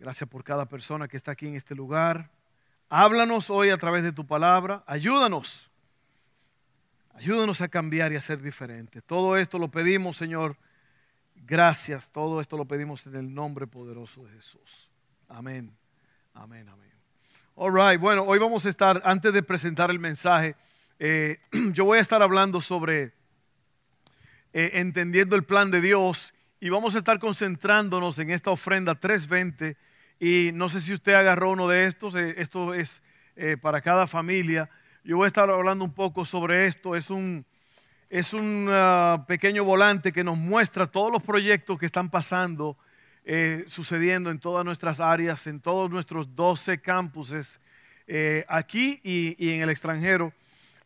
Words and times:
Gracias 0.00 0.30
por 0.30 0.42
cada 0.42 0.64
persona 0.64 1.08
que 1.08 1.18
está 1.18 1.32
aquí 1.32 1.46
en 1.46 1.56
este 1.56 1.74
lugar. 1.74 2.30
Háblanos 2.88 3.50
hoy 3.50 3.68
a 3.68 3.76
través 3.76 4.02
de 4.02 4.12
tu 4.12 4.26
palabra. 4.26 4.82
Ayúdanos. 4.86 5.70
Ayúdanos 7.12 7.60
a 7.60 7.68
cambiar 7.68 8.10
y 8.10 8.16
a 8.16 8.22
ser 8.22 8.40
diferentes. 8.40 9.04
Todo 9.04 9.36
esto 9.36 9.58
lo 9.58 9.68
pedimos, 9.68 10.16
Señor. 10.16 10.56
Gracias. 11.34 12.10
Todo 12.10 12.40
esto 12.40 12.56
lo 12.56 12.64
pedimos 12.64 13.06
en 13.08 13.14
el 13.14 13.34
nombre 13.34 13.66
poderoso 13.66 14.24
de 14.24 14.32
Jesús. 14.32 14.88
Amén. 15.28 15.70
Amén, 16.32 16.66
amén. 16.70 16.92
All 17.54 17.74
right. 17.74 18.00
Bueno, 18.00 18.22
hoy 18.22 18.38
vamos 18.38 18.64
a 18.64 18.70
estar, 18.70 19.02
antes 19.04 19.34
de 19.34 19.42
presentar 19.42 19.90
el 19.90 19.98
mensaje, 19.98 20.56
eh, 20.98 21.40
yo 21.74 21.84
voy 21.84 21.98
a 21.98 22.00
estar 22.00 22.22
hablando 22.22 22.62
sobre 22.62 23.12
eh, 24.54 24.70
entendiendo 24.72 25.36
el 25.36 25.44
plan 25.44 25.70
de 25.70 25.82
Dios 25.82 26.32
y 26.58 26.70
vamos 26.70 26.94
a 26.94 26.98
estar 26.98 27.18
concentrándonos 27.18 28.18
en 28.18 28.30
esta 28.30 28.50
ofrenda 28.50 28.94
320 28.94 29.89
y 30.20 30.50
no 30.52 30.68
sé 30.68 30.80
si 30.82 30.92
usted 30.92 31.14
agarró 31.14 31.50
uno 31.50 31.66
de 31.66 31.86
estos, 31.86 32.14
eh, 32.14 32.34
esto 32.36 32.74
es 32.74 33.02
eh, 33.36 33.56
para 33.56 33.80
cada 33.80 34.06
familia. 34.06 34.68
Yo 35.02 35.16
voy 35.16 35.24
a 35.24 35.28
estar 35.28 35.48
hablando 35.48 35.82
un 35.82 35.94
poco 35.94 36.26
sobre 36.26 36.66
esto. 36.66 36.94
Es 36.94 37.08
un, 37.08 37.46
es 38.10 38.34
un 38.34 38.68
ah, 38.70 39.24
pequeño 39.26 39.64
volante 39.64 40.12
que 40.12 40.22
nos 40.22 40.36
muestra 40.36 40.86
todos 40.86 41.10
los 41.10 41.22
proyectos 41.22 41.78
que 41.78 41.86
están 41.86 42.10
pasando, 42.10 42.76
eh, 43.24 43.64
sucediendo 43.68 44.30
en 44.30 44.38
todas 44.38 44.62
nuestras 44.62 45.00
áreas, 45.00 45.46
en 45.46 45.58
todos 45.58 45.90
nuestros 45.90 46.36
12 46.36 46.80
campuses, 46.82 47.58
aquí 48.48 49.00
y, 49.04 49.36
y 49.38 49.54
en 49.54 49.62
el 49.62 49.70
extranjero. 49.70 50.32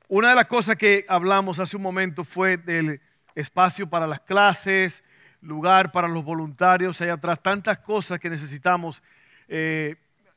Una 0.08 0.28
de 0.28 0.34
las 0.34 0.44
cosas 0.44 0.76
que 0.76 1.06
hablamos 1.08 1.58
hace 1.58 1.74
un 1.74 1.82
momento 1.82 2.22
fue 2.22 2.58
del 2.58 3.00
espacio 3.34 3.88
para 3.88 4.06
las 4.06 4.20
clases, 4.20 5.02
lugar 5.40 5.90
para 5.90 6.06
los 6.06 6.22
voluntarios, 6.22 7.00
hay 7.00 7.08
atrás 7.08 7.42
tantas 7.42 7.78
cosas 7.78 8.20
que 8.20 8.28
necesitamos 8.28 9.02
eh, 9.48 9.96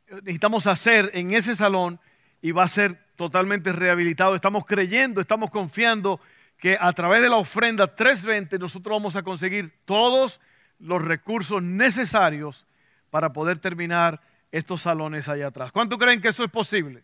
necesitamos 0.10 0.68
hacer 0.68 1.12
en 1.14 1.34
ese 1.34 1.56
salón 1.56 2.00
y 2.42 2.52
va 2.52 2.64
a 2.64 2.68
ser 2.68 2.98
totalmente 3.16 3.74
rehabilitado. 3.74 4.36
Estamos 4.36 4.66
creyendo, 4.66 5.22
estamos 5.22 5.50
confiando 5.50 6.20
que 6.58 6.78
a 6.80 6.92
través 6.94 7.22
de 7.22 7.30
la 7.30 7.38
ofrenda 7.38 7.94
320 7.94 8.58
nosotros 8.60 8.96
vamos 8.96 9.16
a 9.16 9.24
conseguir 9.24 9.74
todos 9.86 10.40
los 10.80 11.02
recursos 11.02 11.62
necesarios 11.62 12.68
para 13.10 13.34
poder 13.34 13.58
terminar 13.58 14.22
estos 14.52 14.82
salones 14.82 15.28
allá 15.28 15.48
atrás. 15.48 15.72
¿Cuánto 15.72 15.98
creen 15.98 16.22
que 16.22 16.30
eso 16.30 16.44
es 16.44 16.52
posible? 16.52 17.04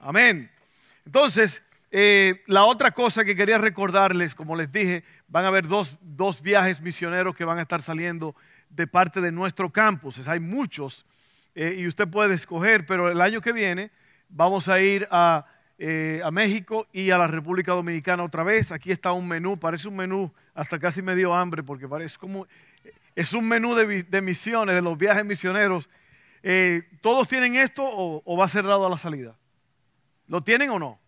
Amén. 0.00 0.50
Entonces, 1.06 1.62
eh, 1.90 2.42
la 2.46 2.64
otra 2.64 2.90
cosa 2.90 3.24
que 3.24 3.36
quería 3.36 3.58
recordarles, 3.58 4.34
como 4.34 4.56
les 4.56 4.70
dije, 4.72 5.04
van 5.28 5.44
a 5.44 5.48
haber 5.48 5.68
dos, 5.68 5.96
dos 6.00 6.42
viajes 6.42 6.80
misioneros 6.80 7.36
que 7.36 7.44
van 7.44 7.58
a 7.58 7.62
estar 7.62 7.82
saliendo 7.82 8.34
de 8.68 8.86
parte 8.86 9.20
de 9.20 9.30
nuestro 9.30 9.70
campus. 9.70 10.26
Hay 10.26 10.40
muchos 10.40 11.06
eh, 11.54 11.76
y 11.78 11.86
usted 11.86 12.08
puede 12.08 12.34
escoger, 12.34 12.84
pero 12.86 13.10
el 13.10 13.20
año 13.20 13.40
que 13.40 13.52
viene 13.52 13.90
vamos 14.28 14.68
a 14.68 14.80
ir 14.80 15.06
a, 15.10 15.46
eh, 15.78 16.20
a, 16.24 16.30
México 16.30 16.86
y 16.92 17.10
a 17.10 17.18
la 17.18 17.26
República 17.26 17.72
Dominicana 17.72 18.24
otra 18.24 18.42
vez. 18.42 18.72
Aquí 18.72 18.90
está 18.90 19.12
un 19.12 19.28
menú, 19.28 19.58
parece 19.58 19.88
un 19.88 19.96
menú, 19.96 20.32
hasta 20.54 20.78
casi 20.78 21.02
me 21.02 21.14
dio 21.14 21.34
hambre 21.34 21.62
porque 21.62 21.88
parece 21.88 22.18
como, 22.18 22.46
es 23.14 23.32
un 23.32 23.46
menú 23.46 23.74
de, 23.74 24.20
misiones, 24.22 24.74
de 24.74 24.82
los 24.82 24.98
viajes 24.98 25.24
misioneros. 25.24 25.88
Eh, 26.42 26.82
¿Todos 27.00 27.28
tienen 27.28 27.56
esto 27.56 27.84
o, 27.84 28.36
va 28.36 28.44
a 28.44 28.48
ser 28.48 28.64
dado 28.64 28.86
a 28.86 28.90
la 28.90 28.98
salida? 28.98 29.36
¿Lo 30.26 30.42
tienen 30.42 30.70
o 30.70 30.78
no? 30.78 30.98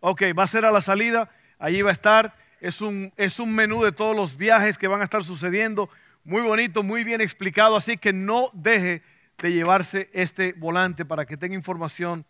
Ok, 0.00 0.22
va 0.36 0.42
a 0.42 0.48
ser 0.48 0.64
a 0.64 0.72
la 0.72 0.80
salida, 0.80 1.30
allí 1.58 1.82
va 1.82 1.90
a 1.90 1.92
estar. 1.92 2.34
Es 2.60 2.80
un, 2.80 3.12
es 3.16 3.38
un 3.38 3.54
menú 3.54 3.82
de 3.84 3.92
todos 3.92 4.16
los 4.16 4.36
viajes 4.36 4.78
que 4.78 4.88
van 4.88 5.00
a 5.00 5.04
estar 5.04 5.22
sucediendo. 5.22 5.88
Muy 6.24 6.42
bonito, 6.42 6.82
muy 6.82 7.04
bien 7.04 7.20
explicado, 7.20 7.76
así 7.76 7.96
que 7.96 8.12
no 8.12 8.50
deje 8.52 9.02
de 9.38 9.52
llevarse 9.52 10.10
este 10.12 10.52
volante 10.52 11.04
para 11.04 11.26
que 11.26 11.36
tenga 11.36 11.54
información 11.54 12.24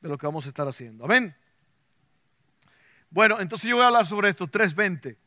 de 0.00 0.08
lo 0.08 0.18
que 0.18 0.26
vamos 0.26 0.46
a 0.46 0.48
estar 0.48 0.66
haciendo. 0.66 1.04
Amén. 1.04 1.34
Bueno, 3.10 3.40
entonces 3.40 3.68
yo 3.68 3.76
voy 3.76 3.84
a 3.84 3.88
hablar 3.88 4.06
sobre 4.06 4.28
esto, 4.28 4.46
320. 4.46 5.18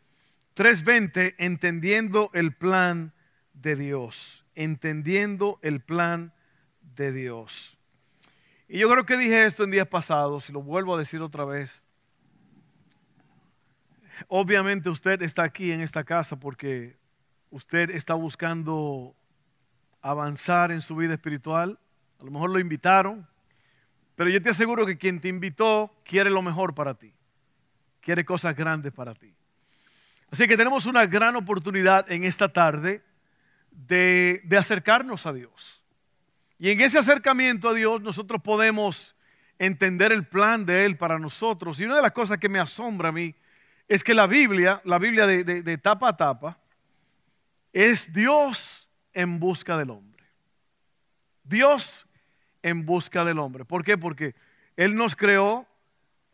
320, 0.54 1.36
entendiendo 1.38 2.30
el 2.34 2.54
plan 2.54 3.14
de 3.54 3.76
Dios. 3.76 4.46
Entendiendo 4.56 5.60
el 5.62 5.82
plan 5.82 6.34
de 6.96 7.12
Dios. 7.12 7.78
Y 8.68 8.80
yo 8.80 8.90
creo 8.90 9.06
que 9.06 9.18
dije 9.18 9.46
esto 9.46 9.64
en 9.64 9.72
días 9.72 9.88
pasados, 9.88 10.50
y 10.50 10.54
lo 10.54 10.62
vuelvo 10.62 10.96
a 10.96 11.00
decir 11.00 11.22
otra 11.22 11.46
vez. 11.46 11.84
Obviamente 14.28 14.90
usted 14.90 15.22
está 15.22 15.44
aquí 15.44 15.72
en 15.72 15.82
esta 15.82 16.04
casa 16.04 16.40
porque 16.40 16.96
usted 17.50 17.90
está 17.90 18.14
buscando 18.14 19.16
avanzar 20.04 20.72
en 20.72 20.82
su 20.82 20.96
vida 20.96 21.16
espiritual. 21.16 21.80
A 22.20 22.24
lo 22.24 22.30
mejor 22.30 22.52
lo 22.52 22.60
invitaron, 22.60 23.28
pero 24.16 24.30
yo 24.30 24.42
te 24.42 24.50
aseguro 24.50 24.86
que 24.86 24.98
quien 24.98 25.20
te 25.20 25.30
invitó 25.30 25.92
quiere 26.04 26.30
lo 26.30 26.44
mejor 26.44 26.76
para 26.76 26.94
ti, 26.94 27.12
quiere 28.02 28.24
cosas 28.24 28.56
grandes 28.56 28.94
para 28.94 29.16
ti. 29.16 29.34
Así 30.30 30.48
que 30.48 30.58
tenemos 30.58 30.86
una 30.86 31.06
gran 31.06 31.36
oportunidad 31.36 32.12
en 32.12 32.24
esta 32.24 32.52
tarde 32.52 33.02
de, 33.72 34.42
de 34.44 34.58
acercarnos 34.58 35.26
a 35.26 35.34
Dios. 35.34 35.82
Y 36.60 36.70
en 36.70 36.82
ese 36.82 37.00
acercamiento 37.00 37.70
a 37.70 37.74
Dios 37.74 38.02
nosotros 38.02 38.42
podemos 38.42 39.16
entender 39.58 40.12
el 40.12 40.28
plan 40.28 40.66
de 40.66 40.86
Él 40.86 40.98
para 40.98 41.18
nosotros. 41.18 41.80
Y 41.80 41.86
una 41.86 41.96
de 41.96 42.02
las 42.02 42.12
cosas 42.12 42.40
que 42.40 42.50
me 42.50 42.60
asombra 42.60 43.10
a 43.10 43.12
mí 43.12 43.36
es 43.88 44.04
que 44.04 44.14
la 44.14 44.28
Biblia, 44.28 44.82
la 44.86 44.98
Biblia 44.98 45.28
de, 45.28 45.44
de 45.44 45.78
tapa 45.78 46.10
a 46.10 46.18
tapa, 46.18 46.58
es 47.72 48.12
Dios 48.12 48.83
en 49.14 49.40
busca 49.40 49.78
del 49.78 49.90
hombre. 49.90 50.24
Dios 51.44 52.08
en 52.62 52.86
busca 52.86 53.26
del 53.26 53.40
hombre. 53.40 53.66
¿Por 53.66 53.84
qué? 53.84 53.98
Porque 53.98 54.36
Él 54.76 54.96
nos 54.96 55.16
creó 55.16 55.68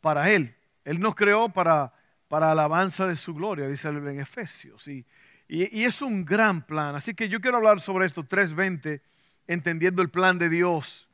para 0.01 0.29
Él. 0.31 0.55
Él 0.85 0.99
nos 0.99 1.15
creó 1.15 1.49
para, 1.49 1.93
para 2.27 2.51
alabanza 2.51 3.07
de 3.07 3.15
su 3.15 3.33
gloria, 3.33 3.67
dice 3.67 3.89
en 3.89 4.19
Efesios. 4.19 4.87
Y, 4.87 5.05
y, 5.47 5.83
es 5.83 6.01
un 6.01 6.23
gran 6.25 6.65
plan. 6.65 6.95
Así 6.95 7.13
que 7.13 7.27
yo 7.27 7.41
quiero 7.41 7.57
hablar 7.57 7.81
sobre 7.81 8.05
esto 8.05 8.23
3.20, 8.23 9.01
entendiendo 9.47 10.01
el 10.01 10.09
plan 10.09 10.37
de 10.37 10.49
Dios 10.49 11.09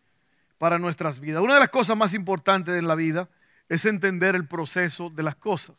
para 0.57 0.77
nuestras 0.77 1.19
vidas. 1.19 1.41
Una 1.41 1.55
de 1.55 1.61
las 1.61 1.69
cosas 1.69 1.97
más 1.97 2.13
importantes 2.13 2.75
en 2.75 2.87
la 2.87 2.95
vida 2.95 3.29
es 3.69 3.85
entender 3.85 4.35
el 4.35 4.47
proceso 4.47 5.09
de 5.09 5.23
las 5.23 5.35
cosas. 5.35 5.75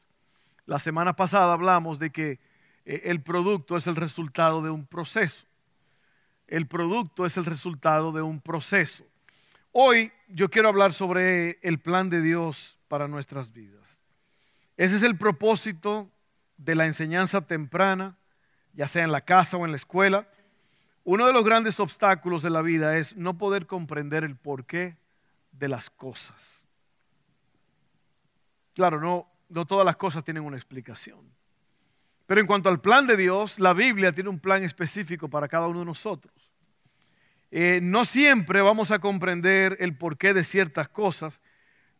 La 0.65 0.79
semana 0.79 1.15
pasada 1.15 1.53
hablamos 1.53 1.99
de 1.99 2.11
que 2.11 2.41
eh, 2.85 3.03
el 3.05 3.23
producto 3.23 3.77
es 3.77 3.87
el 3.87 3.95
resultado 3.95 4.63
de 4.63 4.71
un 4.71 4.87
proceso 4.87 5.46
el 6.49 6.67
producto 6.67 7.27
es 7.27 7.37
el 7.37 7.45
resultado 7.45 8.13
de 8.13 8.23
un 8.23 8.41
proceso. 8.41 9.05
Hoy 9.73 10.13
yo 10.29 10.49
quiero 10.49 10.69
hablar 10.69 10.93
sobre 10.93 11.59
el 11.63 11.79
plan 11.79 12.09
de 12.09 12.23
Dios 12.23 12.79
para 12.89 13.09
nuestras 13.09 13.53
vidas. 13.53 14.01
Ese 14.77 14.97
es 14.97 15.03
el 15.03 15.17
propósito 15.17 16.11
de 16.57 16.75
la 16.75 16.87
enseñanza 16.87 17.43
temprana, 17.43 18.17
ya 18.73 18.89
sea 18.89 19.05
en 19.05 19.13
la 19.13 19.23
casa 19.23 19.57
o 19.57 19.65
en 19.65 19.73
la 19.73 19.77
escuela. 19.77 20.29
Uno 21.05 21.27
de 21.27 21.33
los 21.33 21.45
grandes 21.45 21.79
obstáculos 21.81 22.43
de 22.43 22.51
la 22.51 22.63
vida 22.63 22.97
es 22.97 23.17
no 23.17 23.39
poder 23.39 23.67
comprender 23.67 24.25
el 24.25 24.37
porqué 24.37 24.97
de 25.53 25.69
las 25.69 25.91
cosas. 25.91 26.65
Claro, 28.75 29.01
no, 29.01 29.27
no 29.49 29.67
todas 29.67 29.87
las 29.87 29.97
cosas 29.97 30.25
tienen 30.25 30.45
una 30.45 30.57
explicación. 30.57 31.36
Pero 32.27 32.41
en 32.41 32.47
cuanto 32.47 32.69
al 32.69 32.81
plan 32.81 33.07
de 33.07 33.17
Dios, 33.17 33.59
la 33.59 33.73
Biblia 33.73 34.13
tiene 34.13 34.31
un 34.31 34.41
plan 34.41 34.65
específico 34.65 35.29
para 35.29 35.49
cada 35.49 35.69
uno 35.69 35.81
de 35.81 35.87
nosotros. 35.87 36.35
Eh, 37.51 37.79
no 37.83 38.05
siempre 38.05 38.61
vamos 38.61 38.91
a 38.91 38.99
comprender 38.99 39.77
el 39.81 39.97
porqué 39.97 40.35
de 40.35 40.43
ciertas 40.43 40.89
cosas, 40.89 41.41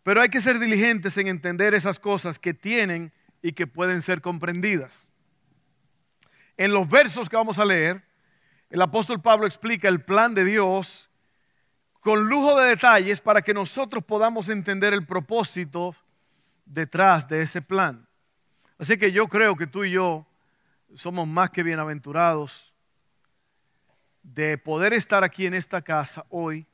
pero 0.03 0.21
hay 0.21 0.29
que 0.29 0.41
ser 0.41 0.59
diligentes 0.59 1.17
en 1.19 1.29
entender 1.29 1.75
esas 1.75 1.99
cosas 1.99 2.39
que 2.39 2.53
tienen 2.53 3.13
y 3.43 3.53
que 3.53 3.67
pueden 3.67 4.03
ser 4.03 4.21
comprendidas. 4.21 5.09
En 6.57 6.73
los 6.73 6.89
versos 6.89 7.29
que 7.29 7.37
vamos 7.37 7.59
a 7.59 7.65
leer, 7.65 8.03
el 8.71 8.83
apóstol 8.83 9.21
Pablo 9.21 9.47
explica 9.47 9.89
el 9.89 10.03
plan 10.03 10.35
de 10.35 10.45
Dios 10.45 11.09
con 12.01 12.29
lujo 12.29 12.59
de 12.59 12.69
detalles 12.69 13.21
para 13.21 13.43
que 13.43 13.55
nosotros 13.55 14.05
podamos 14.05 14.49
entender 14.49 14.93
el 14.93 15.07
propósito 15.07 15.95
detrás 16.65 17.29
de 17.29 17.43
ese 17.43 17.63
plan. 17.63 18.06
Así 18.79 18.99
que 18.99 19.13
yo 19.13 19.29
creo 19.29 19.57
que 19.57 19.67
tú 19.67 19.85
y 19.85 19.93
yo 19.93 20.27
somos 20.95 21.27
más 21.27 21.51
que 21.51 21.63
bienaventurados 21.63 22.73
de 24.23 24.59
poder 24.59 24.93
estar 24.93 25.25
aquí 25.25 25.47
en 25.47 25.55
esta 25.55 25.83
casa 25.83 26.25
hoy 26.31 26.67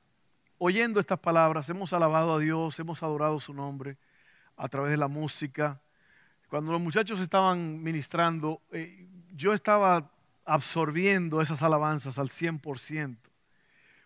oyendo 0.64 1.00
estas 1.00 1.18
palabras, 1.18 1.68
hemos 1.70 1.92
alabado 1.92 2.36
a 2.36 2.38
Dios, 2.38 2.78
hemos 2.78 3.02
adorado 3.02 3.40
su 3.40 3.52
nombre 3.52 3.96
a 4.56 4.68
través 4.68 4.92
de 4.92 4.96
la 4.96 5.08
música. 5.08 5.80
Cuando 6.48 6.70
los 6.70 6.80
muchachos 6.80 7.18
estaban 7.18 7.82
ministrando, 7.82 8.62
eh, 8.70 9.08
yo 9.34 9.54
estaba 9.54 10.12
absorbiendo 10.44 11.40
esas 11.40 11.64
alabanzas 11.64 12.16
al 12.16 12.28
100%. 12.28 13.16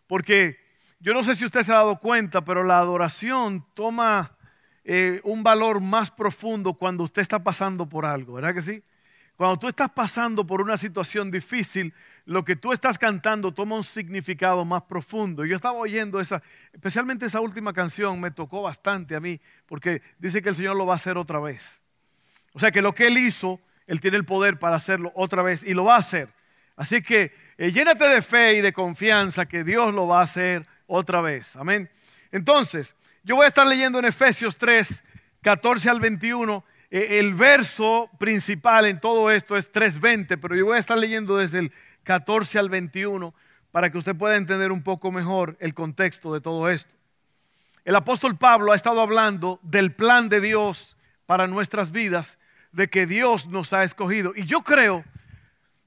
Porque 0.06 0.58
yo 0.98 1.12
no 1.12 1.22
sé 1.22 1.34
si 1.34 1.44
usted 1.44 1.60
se 1.60 1.72
ha 1.72 1.76
dado 1.76 1.98
cuenta, 1.98 2.42
pero 2.42 2.64
la 2.64 2.78
adoración 2.78 3.66
toma 3.74 4.35
eh, 4.88 5.20
un 5.24 5.42
valor 5.42 5.80
más 5.80 6.12
profundo 6.12 6.72
cuando 6.74 7.02
usted 7.02 7.20
está 7.20 7.42
pasando 7.42 7.88
por 7.88 8.06
algo, 8.06 8.34
¿verdad 8.34 8.54
que 8.54 8.62
sí? 8.62 8.82
Cuando 9.34 9.58
tú 9.58 9.66
estás 9.66 9.90
pasando 9.90 10.46
por 10.46 10.60
una 10.62 10.76
situación 10.76 11.28
difícil, 11.28 11.92
lo 12.24 12.44
que 12.44 12.54
tú 12.54 12.72
estás 12.72 12.96
cantando 12.96 13.52
toma 13.52 13.74
un 13.74 13.82
significado 13.82 14.64
más 14.64 14.84
profundo. 14.84 15.44
Yo 15.44 15.56
estaba 15.56 15.76
oyendo 15.76 16.20
esa, 16.20 16.40
especialmente 16.72 17.26
esa 17.26 17.40
última 17.40 17.72
canción, 17.72 18.20
me 18.20 18.30
tocó 18.30 18.62
bastante 18.62 19.16
a 19.16 19.20
mí, 19.20 19.40
porque 19.66 20.02
dice 20.20 20.40
que 20.40 20.50
el 20.50 20.56
Señor 20.56 20.76
lo 20.76 20.86
va 20.86 20.92
a 20.92 20.96
hacer 20.96 21.18
otra 21.18 21.40
vez. 21.40 21.82
O 22.52 22.60
sea 22.60 22.70
que 22.70 22.80
lo 22.80 22.94
que 22.94 23.08
Él 23.08 23.18
hizo, 23.18 23.60
Él 23.88 24.00
tiene 24.00 24.18
el 24.18 24.24
poder 24.24 24.60
para 24.60 24.76
hacerlo 24.76 25.10
otra 25.16 25.42
vez 25.42 25.64
y 25.64 25.74
lo 25.74 25.82
va 25.82 25.96
a 25.96 25.98
hacer. 25.98 26.28
Así 26.76 27.02
que 27.02 27.32
eh, 27.58 27.72
llénate 27.72 28.04
de 28.04 28.22
fe 28.22 28.54
y 28.54 28.60
de 28.60 28.72
confianza 28.72 29.46
que 29.46 29.64
Dios 29.64 29.92
lo 29.92 30.06
va 30.06 30.20
a 30.20 30.22
hacer 30.22 30.64
otra 30.86 31.20
vez. 31.20 31.56
Amén. 31.56 31.90
Entonces, 32.30 32.94
yo 33.26 33.34
voy 33.34 33.44
a 33.44 33.48
estar 33.48 33.66
leyendo 33.66 33.98
en 33.98 34.04
Efesios 34.04 34.56
3, 34.56 35.02
14 35.42 35.90
al 35.90 35.98
21 35.98 36.64
eh, 36.92 37.18
el 37.18 37.34
verso 37.34 38.08
principal 38.18 38.86
en 38.86 39.00
todo 39.00 39.32
esto 39.32 39.56
es 39.56 39.72
3.20, 39.72 40.38
pero 40.40 40.54
yo 40.54 40.66
voy 40.66 40.76
a 40.76 40.80
estar 40.80 40.96
leyendo 40.96 41.36
desde 41.36 41.58
el 41.58 41.72
14 42.04 42.60
al 42.60 42.70
21 42.70 43.34
para 43.72 43.90
que 43.90 43.98
usted 43.98 44.14
pueda 44.14 44.36
entender 44.36 44.70
un 44.70 44.84
poco 44.84 45.10
mejor 45.10 45.56
el 45.58 45.74
contexto 45.74 46.32
de 46.32 46.40
todo 46.40 46.70
esto. 46.70 46.94
El 47.84 47.96
apóstol 47.96 48.36
Pablo 48.38 48.70
ha 48.70 48.76
estado 48.76 49.00
hablando 49.00 49.58
del 49.64 49.92
plan 49.92 50.28
de 50.28 50.40
Dios 50.40 50.96
para 51.26 51.48
nuestras 51.48 51.90
vidas, 51.90 52.38
de 52.70 52.88
que 52.88 53.06
Dios 53.06 53.48
nos 53.48 53.72
ha 53.72 53.82
escogido. 53.82 54.34
Y 54.36 54.44
yo 54.44 54.62
creo 54.62 55.04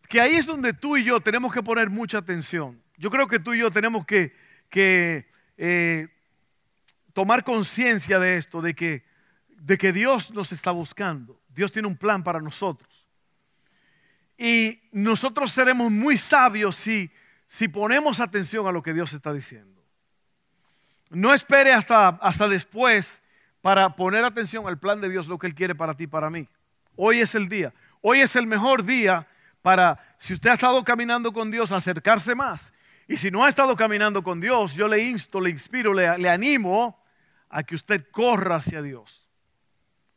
que 0.09 0.19
ahí 0.19 0.35
es 0.35 0.45
donde 0.45 0.73
tú 0.73 0.97
y 0.97 1.05
yo 1.05 1.21
tenemos 1.21 1.53
que 1.53 1.63
poner 1.63 1.89
mucha 1.89 2.17
atención. 2.17 2.81
Yo 2.97 3.09
creo 3.09 3.29
que 3.29 3.39
tú 3.39 3.53
y 3.53 3.59
yo 3.59 3.71
tenemos 3.71 4.05
que, 4.05 4.35
eh, 5.57 6.07
tomar 7.19 7.43
conciencia 7.43 8.17
de 8.17 8.37
esto, 8.37 8.61
de 8.61 8.73
que 8.73 9.03
de 9.59 9.77
que 9.77 9.91
Dios 9.91 10.31
nos 10.31 10.53
está 10.53 10.71
buscando. 10.71 11.37
Dios 11.49 11.69
tiene 11.69 11.89
un 11.89 11.97
plan 11.97 12.23
para 12.23 12.39
nosotros. 12.39 13.05
Y 14.37 14.79
nosotros 14.93 15.51
seremos 15.51 15.91
muy 15.91 16.15
sabios 16.15 16.77
si, 16.77 17.11
si 17.45 17.67
ponemos 17.67 18.21
atención 18.21 18.67
a 18.67 18.71
lo 18.71 18.81
que 18.81 18.93
Dios 18.93 19.11
está 19.11 19.33
diciendo. 19.33 19.83
No 21.09 21.33
espere 21.33 21.73
hasta, 21.73 22.07
hasta 22.07 22.47
después 22.47 23.21
para 23.61 23.97
poner 23.97 24.23
atención 24.23 24.65
al 24.65 24.79
plan 24.79 25.01
de 25.01 25.09
Dios, 25.09 25.27
lo 25.27 25.37
que 25.37 25.47
Él 25.47 25.55
quiere 25.55 25.75
para 25.75 25.95
ti 25.95 26.07
para 26.07 26.29
mí. 26.29 26.47
Hoy 26.95 27.19
es 27.19 27.35
el 27.35 27.49
día. 27.49 27.73
Hoy 27.99 28.21
es 28.21 28.37
el 28.37 28.47
mejor 28.47 28.85
día 28.85 29.27
para, 29.61 29.99
si 30.17 30.31
usted 30.31 30.51
ha 30.51 30.53
estado 30.53 30.81
caminando 30.85 31.33
con 31.33 31.51
Dios, 31.51 31.73
acercarse 31.73 32.33
más. 32.33 32.71
Y 33.09 33.17
si 33.17 33.29
no 33.29 33.43
ha 33.43 33.49
estado 33.49 33.75
caminando 33.75 34.23
con 34.23 34.39
Dios, 34.39 34.73
yo 34.73 34.87
le 34.87 35.03
insto, 35.03 35.41
le 35.41 35.49
inspiro, 35.49 35.93
le, 35.93 36.17
le 36.17 36.29
animo 36.29 36.97
a 37.49 37.63
que 37.63 37.75
usted 37.75 38.05
corra 38.11 38.55
hacia 38.55 38.81
Dios. 38.81 39.27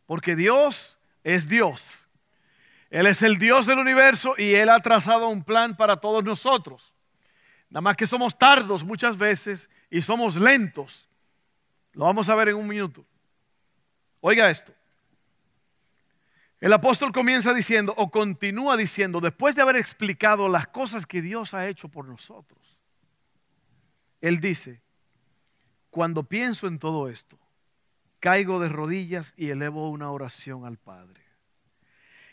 Porque 0.07 0.37
Dios 0.37 0.99
es 1.25 1.49
Dios. 1.49 2.09
Él 2.91 3.07
es 3.07 3.23
el 3.23 3.39
Dios 3.39 3.67
del 3.67 3.79
universo 3.79 4.35
y 4.37 4.55
Él 4.55 4.69
ha 4.69 4.81
trazado 4.81 5.29
un 5.29 5.43
plan 5.43 5.77
para 5.77 5.97
todos 5.97 6.23
nosotros. 6.23 6.93
Nada 7.71 7.81
más 7.81 7.97
que 7.97 8.07
somos 8.07 8.39
tardos 8.39 8.85
muchas 8.85 9.17
veces 9.17 9.71
y 9.91 10.03
somos 10.03 10.37
lentos. 10.37 11.09
Lo 11.95 12.05
vamos 12.05 12.29
a 12.29 12.35
ver 12.35 12.51
en 12.51 12.57
un 12.57 12.69
minuto. 12.69 13.05
Oiga 14.21 14.51
esto. 14.51 14.75
El 16.61 16.73
apóstol 16.73 17.13
comienza 17.13 17.53
diciendo 17.53 17.93
o 17.97 18.11
continúa 18.11 18.77
diciendo, 18.77 19.21
después 19.21 19.57
de 19.57 19.63
haber 19.63 19.77
explicado 19.77 20.49
las 20.49 20.67
cosas 20.69 21.07
que 21.07 21.21
Dios 21.21 21.55
ha 21.55 21.67
hecho 21.67 21.89
por 21.89 22.07
nosotros, 22.07 22.79
Él 24.21 24.39
dice, 24.39 24.81
cuando 25.93 26.23
pienso 26.23 26.69
en 26.69 26.79
todo 26.79 27.11
esto, 27.11 27.39
caigo 28.19 28.59
de 28.61 28.71
rodillas 28.71 29.35
y 29.37 29.51
elevo 29.51 29.91
una 29.91 30.11
oración 30.11 30.65
al 30.65 30.79
Padre. 30.79 31.21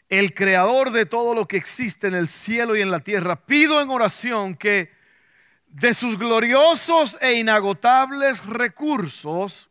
El 0.07 0.33
creador 0.33 0.91
de 0.91 1.05
todo 1.05 1.35
lo 1.35 1.45
que 1.45 1.57
existe 1.57 2.07
en 2.07 2.15
el 2.15 2.29
cielo 2.29 2.77
y 2.77 2.81
en 2.81 2.89
la 2.89 3.01
tierra, 3.01 3.45
pido 3.45 3.81
en 3.81 3.89
oración 3.89 4.55
que 4.55 4.89
de 5.67 5.93
sus 5.93 6.17
gloriosos 6.17 7.17
e 7.19 7.33
inagotables 7.33 8.45
recursos 8.45 9.69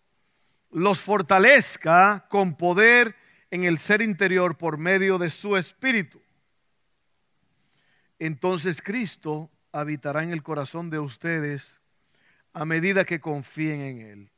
los 0.71 1.01
fortalezca 1.01 2.27
con 2.29 2.57
poder 2.57 3.17
en 3.51 3.65
el 3.65 3.79
ser 3.79 4.03
interior 4.03 4.59
por 4.59 4.77
medio 4.77 5.17
de 5.17 5.31
su 5.31 5.57
espíritu. 5.57 6.21
Entonces 8.19 8.83
Cristo 8.83 9.51
habitará 9.73 10.23
en 10.25 10.31
el 10.31 10.43
corazón 10.43 10.91
de 10.91 10.99
ustedes 10.99 11.78
a 12.53 12.65
medida 12.65 13.05
que 13.05 13.21
confíen 13.21 13.81
en 13.81 14.01
Él 14.01 14.31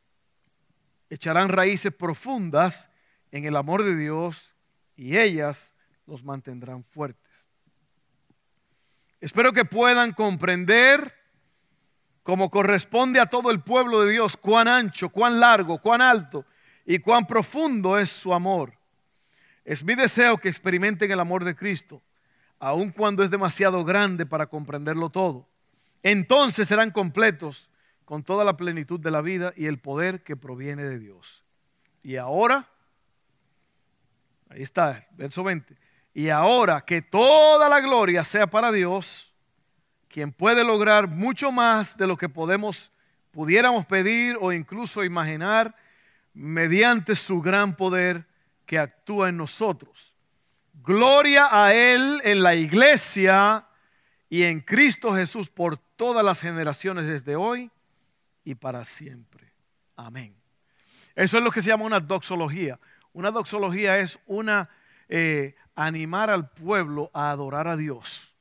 echarán 1.10 1.48
raíces 1.48 1.92
profundas 1.92 2.88
en 3.32 3.44
el 3.44 3.56
amor 3.56 3.82
de 3.82 3.96
Dios 3.96 4.54
y 4.96 5.18
ellas 5.18 5.74
los 6.06 6.24
mantendrán 6.24 6.84
fuertes. 6.84 7.30
Espero 9.20 9.52
que 9.52 9.64
puedan 9.64 10.12
comprender 10.12 11.14
como 12.22 12.50
corresponde 12.50 13.18
a 13.18 13.26
todo 13.26 13.50
el 13.50 13.60
pueblo 13.60 14.02
de 14.02 14.12
Dios 14.12 14.36
cuán 14.36 14.68
ancho, 14.68 15.08
cuán 15.08 15.40
largo, 15.40 15.78
cuán 15.78 16.00
alto 16.00 16.46
y 16.86 17.00
cuán 17.00 17.26
profundo 17.26 17.98
es 17.98 18.08
su 18.08 18.32
amor. 18.32 18.74
Es 19.64 19.82
mi 19.84 19.94
deseo 19.94 20.38
que 20.38 20.48
experimenten 20.48 21.10
el 21.10 21.20
amor 21.20 21.44
de 21.44 21.56
Cristo, 21.56 22.02
aun 22.58 22.90
cuando 22.90 23.22
es 23.22 23.30
demasiado 23.30 23.84
grande 23.84 24.26
para 24.26 24.46
comprenderlo 24.46 25.10
todo. 25.10 25.48
Entonces 26.02 26.68
serán 26.68 26.90
completos 26.90 27.69
con 28.10 28.24
toda 28.24 28.44
la 28.44 28.56
plenitud 28.56 28.98
de 28.98 29.12
la 29.12 29.20
vida 29.20 29.52
y 29.54 29.66
el 29.66 29.78
poder 29.78 30.24
que 30.24 30.34
proviene 30.34 30.82
de 30.82 30.98
Dios. 30.98 31.44
Y 32.02 32.16
ahora, 32.16 32.68
ahí 34.48 34.62
está, 34.62 35.06
verso 35.12 35.44
20, 35.44 35.76
y 36.12 36.28
ahora 36.28 36.80
que 36.80 37.02
toda 37.02 37.68
la 37.68 37.78
gloria 37.78 38.24
sea 38.24 38.48
para 38.48 38.72
Dios, 38.72 39.32
quien 40.08 40.32
puede 40.32 40.64
lograr 40.64 41.06
mucho 41.06 41.52
más 41.52 41.96
de 41.96 42.08
lo 42.08 42.16
que 42.16 42.28
podemos, 42.28 42.90
pudiéramos 43.30 43.86
pedir 43.86 44.36
o 44.40 44.52
incluso 44.52 45.04
imaginar, 45.04 45.76
mediante 46.34 47.14
su 47.14 47.40
gran 47.40 47.76
poder 47.76 48.26
que 48.66 48.80
actúa 48.80 49.28
en 49.28 49.36
nosotros. 49.36 50.16
Gloria 50.82 51.46
a 51.48 51.72
Él 51.72 52.20
en 52.24 52.42
la 52.42 52.56
iglesia 52.56 53.68
y 54.28 54.42
en 54.42 54.58
Cristo 54.58 55.14
Jesús 55.14 55.48
por 55.48 55.76
todas 55.76 56.24
las 56.24 56.40
generaciones 56.40 57.06
desde 57.06 57.36
hoy 57.36 57.70
y 58.44 58.54
para 58.54 58.84
siempre. 58.84 59.52
Amén. 59.96 60.34
Eso 61.14 61.38
es 61.38 61.44
lo 61.44 61.50
que 61.50 61.62
se 61.62 61.68
llama 61.68 61.84
una 61.84 62.00
doxología. 62.00 62.78
Una 63.12 63.30
doxología 63.30 63.98
es 63.98 64.18
una 64.26 64.70
eh, 65.08 65.54
animar 65.74 66.30
al 66.30 66.50
pueblo 66.50 67.10
a 67.12 67.30
adorar 67.30 67.68
a 67.68 67.76
Dios. 67.76 68.34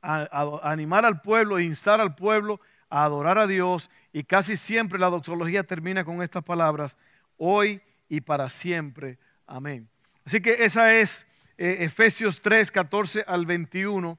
animar 0.00 1.04
al 1.04 1.20
pueblo, 1.20 1.58
e 1.58 1.64
instar 1.64 2.00
al 2.00 2.14
pueblo 2.14 2.60
a 2.88 3.04
adorar 3.04 3.38
a 3.38 3.46
Dios. 3.46 3.90
Y 4.12 4.24
casi 4.24 4.56
siempre 4.56 4.98
la 4.98 5.10
doxología 5.10 5.64
termina 5.64 6.04
con 6.04 6.22
estas 6.22 6.44
palabras, 6.44 6.96
hoy 7.36 7.80
y 8.08 8.20
para 8.20 8.48
siempre. 8.48 9.18
Amén. 9.46 9.88
Así 10.24 10.40
que 10.40 10.64
esa 10.64 10.94
es 10.94 11.26
eh, 11.58 11.78
Efesios 11.80 12.40
3, 12.40 12.70
14 12.70 13.24
al 13.26 13.46
21. 13.46 14.18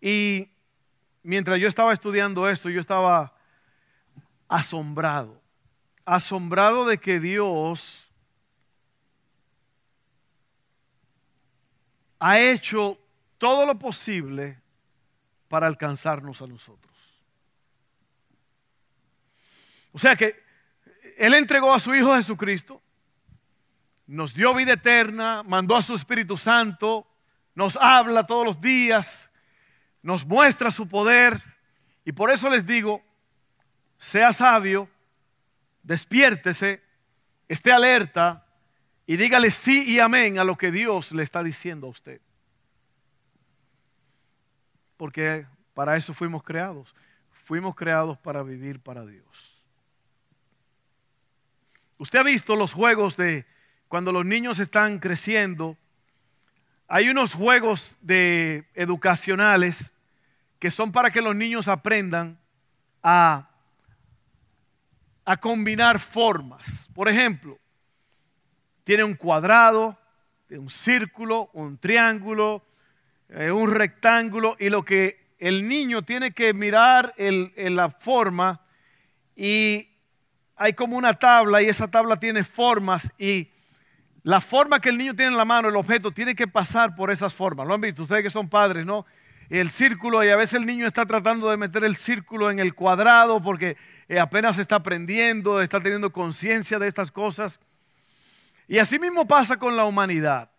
Y 0.00 0.50
mientras 1.22 1.58
yo 1.58 1.68
estaba 1.68 1.92
estudiando 1.92 2.48
esto, 2.48 2.70
yo 2.70 2.80
estaba 2.80 3.34
asombrado, 4.50 5.40
asombrado 6.04 6.84
de 6.84 6.98
que 6.98 7.20
Dios 7.20 8.10
ha 12.18 12.38
hecho 12.40 12.98
todo 13.38 13.64
lo 13.64 13.78
posible 13.78 14.60
para 15.48 15.68
alcanzarnos 15.68 16.42
a 16.42 16.48
nosotros. 16.48 16.92
O 19.92 19.98
sea 20.00 20.16
que 20.16 20.42
Él 21.16 21.32
entregó 21.34 21.72
a 21.72 21.78
su 21.78 21.94
Hijo 21.94 22.16
Jesucristo, 22.16 22.82
nos 24.08 24.34
dio 24.34 24.52
vida 24.52 24.72
eterna, 24.72 25.44
mandó 25.44 25.76
a 25.76 25.82
su 25.82 25.94
Espíritu 25.94 26.36
Santo, 26.36 27.06
nos 27.54 27.76
habla 27.76 28.26
todos 28.26 28.44
los 28.44 28.60
días, 28.60 29.30
nos 30.02 30.26
muestra 30.26 30.72
su 30.72 30.88
poder. 30.88 31.40
Y 32.04 32.10
por 32.10 32.32
eso 32.32 32.50
les 32.50 32.66
digo, 32.66 33.00
sea 34.00 34.32
sabio, 34.32 34.88
despiértese, 35.82 36.82
esté 37.46 37.70
alerta 37.70 38.46
y 39.06 39.18
dígale 39.18 39.50
sí 39.50 39.84
y 39.86 39.98
amén 39.98 40.38
a 40.38 40.44
lo 40.44 40.56
que 40.56 40.72
Dios 40.72 41.12
le 41.12 41.22
está 41.22 41.42
diciendo 41.42 41.86
a 41.86 41.90
usted. 41.90 42.18
Porque 44.96 45.46
para 45.74 45.98
eso 45.98 46.14
fuimos 46.14 46.42
creados. 46.42 46.94
Fuimos 47.44 47.74
creados 47.74 48.16
para 48.16 48.42
vivir 48.42 48.80
para 48.80 49.04
Dios. 49.04 49.26
Usted 51.98 52.20
ha 52.20 52.22
visto 52.22 52.56
los 52.56 52.72
juegos 52.72 53.18
de 53.18 53.44
cuando 53.86 54.12
los 54.12 54.24
niños 54.24 54.60
están 54.60 54.98
creciendo. 54.98 55.76
Hay 56.88 57.10
unos 57.10 57.34
juegos 57.34 57.98
de 58.00 58.66
educacionales 58.74 59.92
que 60.58 60.70
son 60.70 60.90
para 60.90 61.10
que 61.10 61.20
los 61.20 61.36
niños 61.36 61.68
aprendan 61.68 62.38
a, 63.02 63.49
a 65.30 65.36
combinar 65.36 66.00
formas. 66.00 66.90
Por 66.92 67.08
ejemplo, 67.08 67.56
tiene 68.82 69.04
un 69.04 69.14
cuadrado, 69.14 69.96
un 70.50 70.68
círculo, 70.68 71.50
un 71.52 71.78
triángulo, 71.78 72.64
eh, 73.28 73.52
un 73.52 73.70
rectángulo 73.70 74.56
y 74.58 74.70
lo 74.70 74.84
que 74.84 75.34
el 75.38 75.68
niño 75.68 76.02
tiene 76.02 76.32
que 76.32 76.52
mirar 76.52 77.14
en 77.16 77.76
la 77.76 77.90
forma 77.90 78.60
y 79.36 79.88
hay 80.56 80.72
como 80.72 80.96
una 80.96 81.14
tabla 81.14 81.62
y 81.62 81.68
esa 81.68 81.88
tabla 81.88 82.18
tiene 82.18 82.42
formas 82.42 83.12
y 83.16 83.52
la 84.24 84.40
forma 84.40 84.80
que 84.80 84.88
el 84.88 84.98
niño 84.98 85.14
tiene 85.14 85.30
en 85.30 85.38
la 85.38 85.44
mano, 85.44 85.68
el 85.68 85.76
objeto, 85.76 86.10
tiene 86.10 86.34
que 86.34 86.48
pasar 86.48 86.96
por 86.96 87.12
esas 87.12 87.32
formas. 87.32 87.68
¿Lo 87.68 87.74
han 87.74 87.80
visto? 87.80 88.02
Ustedes 88.02 88.24
que 88.24 88.30
son 88.30 88.48
padres, 88.48 88.84
¿no? 88.84 89.06
El 89.50 89.70
círculo 89.70 90.22
y 90.22 90.30
a 90.30 90.36
veces 90.36 90.54
el 90.54 90.64
niño 90.64 90.86
está 90.86 91.04
tratando 91.04 91.50
de 91.50 91.56
meter 91.56 91.82
el 91.82 91.96
círculo 91.96 92.52
en 92.52 92.60
el 92.60 92.72
cuadrado 92.72 93.42
porque 93.42 93.76
eh, 94.08 94.20
apenas 94.20 94.58
está 94.58 94.76
aprendiendo, 94.76 95.60
está 95.60 95.82
teniendo 95.82 96.12
conciencia 96.12 96.78
de 96.78 96.86
estas 96.86 97.10
cosas. 97.10 97.58
Y 98.68 98.78
así 98.78 99.00
mismo 99.00 99.26
pasa 99.26 99.56
con 99.56 99.76
la 99.76 99.84
humanidad. 99.86 100.52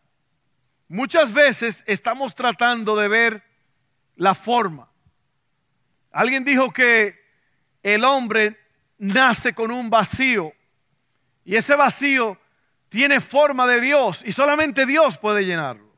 Muchas 0.90 1.34
veces 1.34 1.86
estamos 1.88 2.36
tratando 2.36 2.98
de 2.98 3.08
ver 3.08 3.44
la 4.18 4.36
forma. 4.36 4.90
Alguien 6.12 6.44
dijo 6.44 6.74
que 6.74 7.18
el 7.84 8.04
hombre 8.04 8.60
nace 8.98 9.54
con 9.54 9.72
un 9.72 9.90
vacío 9.90 10.52
y 11.46 11.56
ese 11.56 11.76
vacío 11.76 12.38
tiene 12.90 13.22
forma 13.22 13.66
de 13.68 13.80
Dios 13.80 14.22
y 14.26 14.34
solamente 14.34 14.86
Dios 14.86 15.18
puede 15.18 15.46
llenarlo. 15.46 15.91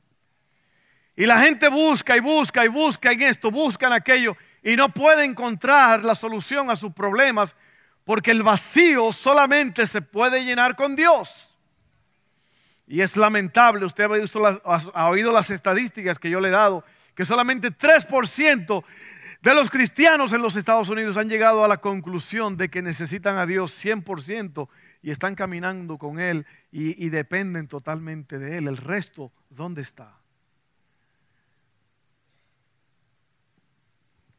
Y 1.15 1.25
la 1.25 1.39
gente 1.39 1.69
busca 1.69 2.17
y 2.17 2.19
busca 2.19 2.65
y 2.65 2.69
busca 2.69 3.11
en 3.11 3.21
esto, 3.21 3.51
busca 3.51 3.87
en 3.87 3.93
aquello 3.93 4.35
y 4.63 4.75
no 4.75 4.89
puede 4.89 5.23
encontrar 5.23 6.03
la 6.03 6.15
solución 6.15 6.69
a 6.69 6.75
sus 6.75 6.91
problemas 6.93 7.55
porque 8.03 8.31
el 8.31 8.43
vacío 8.43 9.11
solamente 9.11 9.85
se 9.87 10.01
puede 10.01 10.43
llenar 10.43 10.75
con 10.75 10.95
Dios. 10.95 11.49
Y 12.87 13.01
es 13.01 13.15
lamentable, 13.15 13.85
usted 13.85 14.03
ha, 14.03 15.09
oído 15.09 15.31
las 15.31 15.49
estadísticas 15.49 16.19
que 16.19 16.29
yo 16.29 16.41
le 16.41 16.49
he 16.49 16.51
dado, 16.51 16.83
que 17.15 17.25
solamente 17.25 17.71
3% 17.71 18.83
de 19.41 19.53
los 19.53 19.69
cristianos 19.69 20.33
en 20.33 20.41
los 20.41 20.55
Estados 20.55 20.89
Unidos 20.89 21.17
han 21.17 21.29
llegado 21.29 21.63
a 21.63 21.67
la 21.67 21.77
conclusión 21.77 22.57
de 22.57 22.69
que 22.69 22.81
necesitan 22.81 23.37
a 23.37 23.45
Dios 23.45 23.73
100% 23.83 24.67
y 25.01 25.11
están 25.11 25.35
caminando 25.35 25.97
con 25.97 26.19
Él 26.19 26.45
y, 26.71 27.09
dependen 27.09 27.67
totalmente 27.67 28.39
de 28.39 28.57
Él. 28.57 28.67
El 28.67 28.77
resto, 28.77 29.31
¿dónde 29.49 29.81
está? 29.81 30.22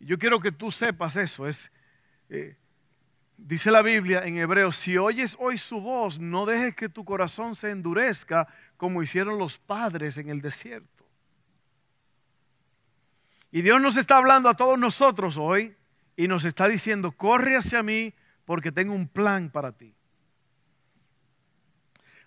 Yo 0.04 0.18
quiero 0.18 0.38
que 0.38 0.52
tú 0.52 0.70
sepas 0.70 1.16
eso. 1.16 1.48
Es, 1.48 1.72
eh, 2.28 2.56
dice 3.36 3.70
la 3.70 3.82
Biblia 3.82 4.24
en 4.24 4.36
Hebreo, 4.36 4.70
si 4.70 4.98
oyes 4.98 5.36
hoy 5.38 5.56
su 5.56 5.80
voz, 5.80 6.18
no 6.18 6.44
dejes 6.44 6.74
que 6.74 6.88
tu 6.88 7.04
corazón 7.04 7.56
se 7.56 7.70
endurezca 7.70 8.46
como 8.76 9.02
hicieron 9.02 9.38
los 9.38 9.58
padres 9.58 10.18
en 10.18 10.28
el 10.28 10.42
desierto. 10.42 11.06
Y 13.50 13.62
Dios 13.62 13.80
nos 13.80 13.96
está 13.96 14.18
hablando 14.18 14.48
a 14.48 14.54
todos 14.54 14.78
nosotros 14.78 15.36
hoy 15.38 15.74
y 16.16 16.28
nos 16.28 16.44
está 16.44 16.68
diciendo, 16.68 17.12
corre 17.12 17.56
hacia 17.56 17.82
mí 17.82 18.12
porque 18.44 18.72
tengo 18.72 18.92
un 18.92 19.08
plan 19.08 19.48
para 19.48 19.72
ti. 19.72 19.94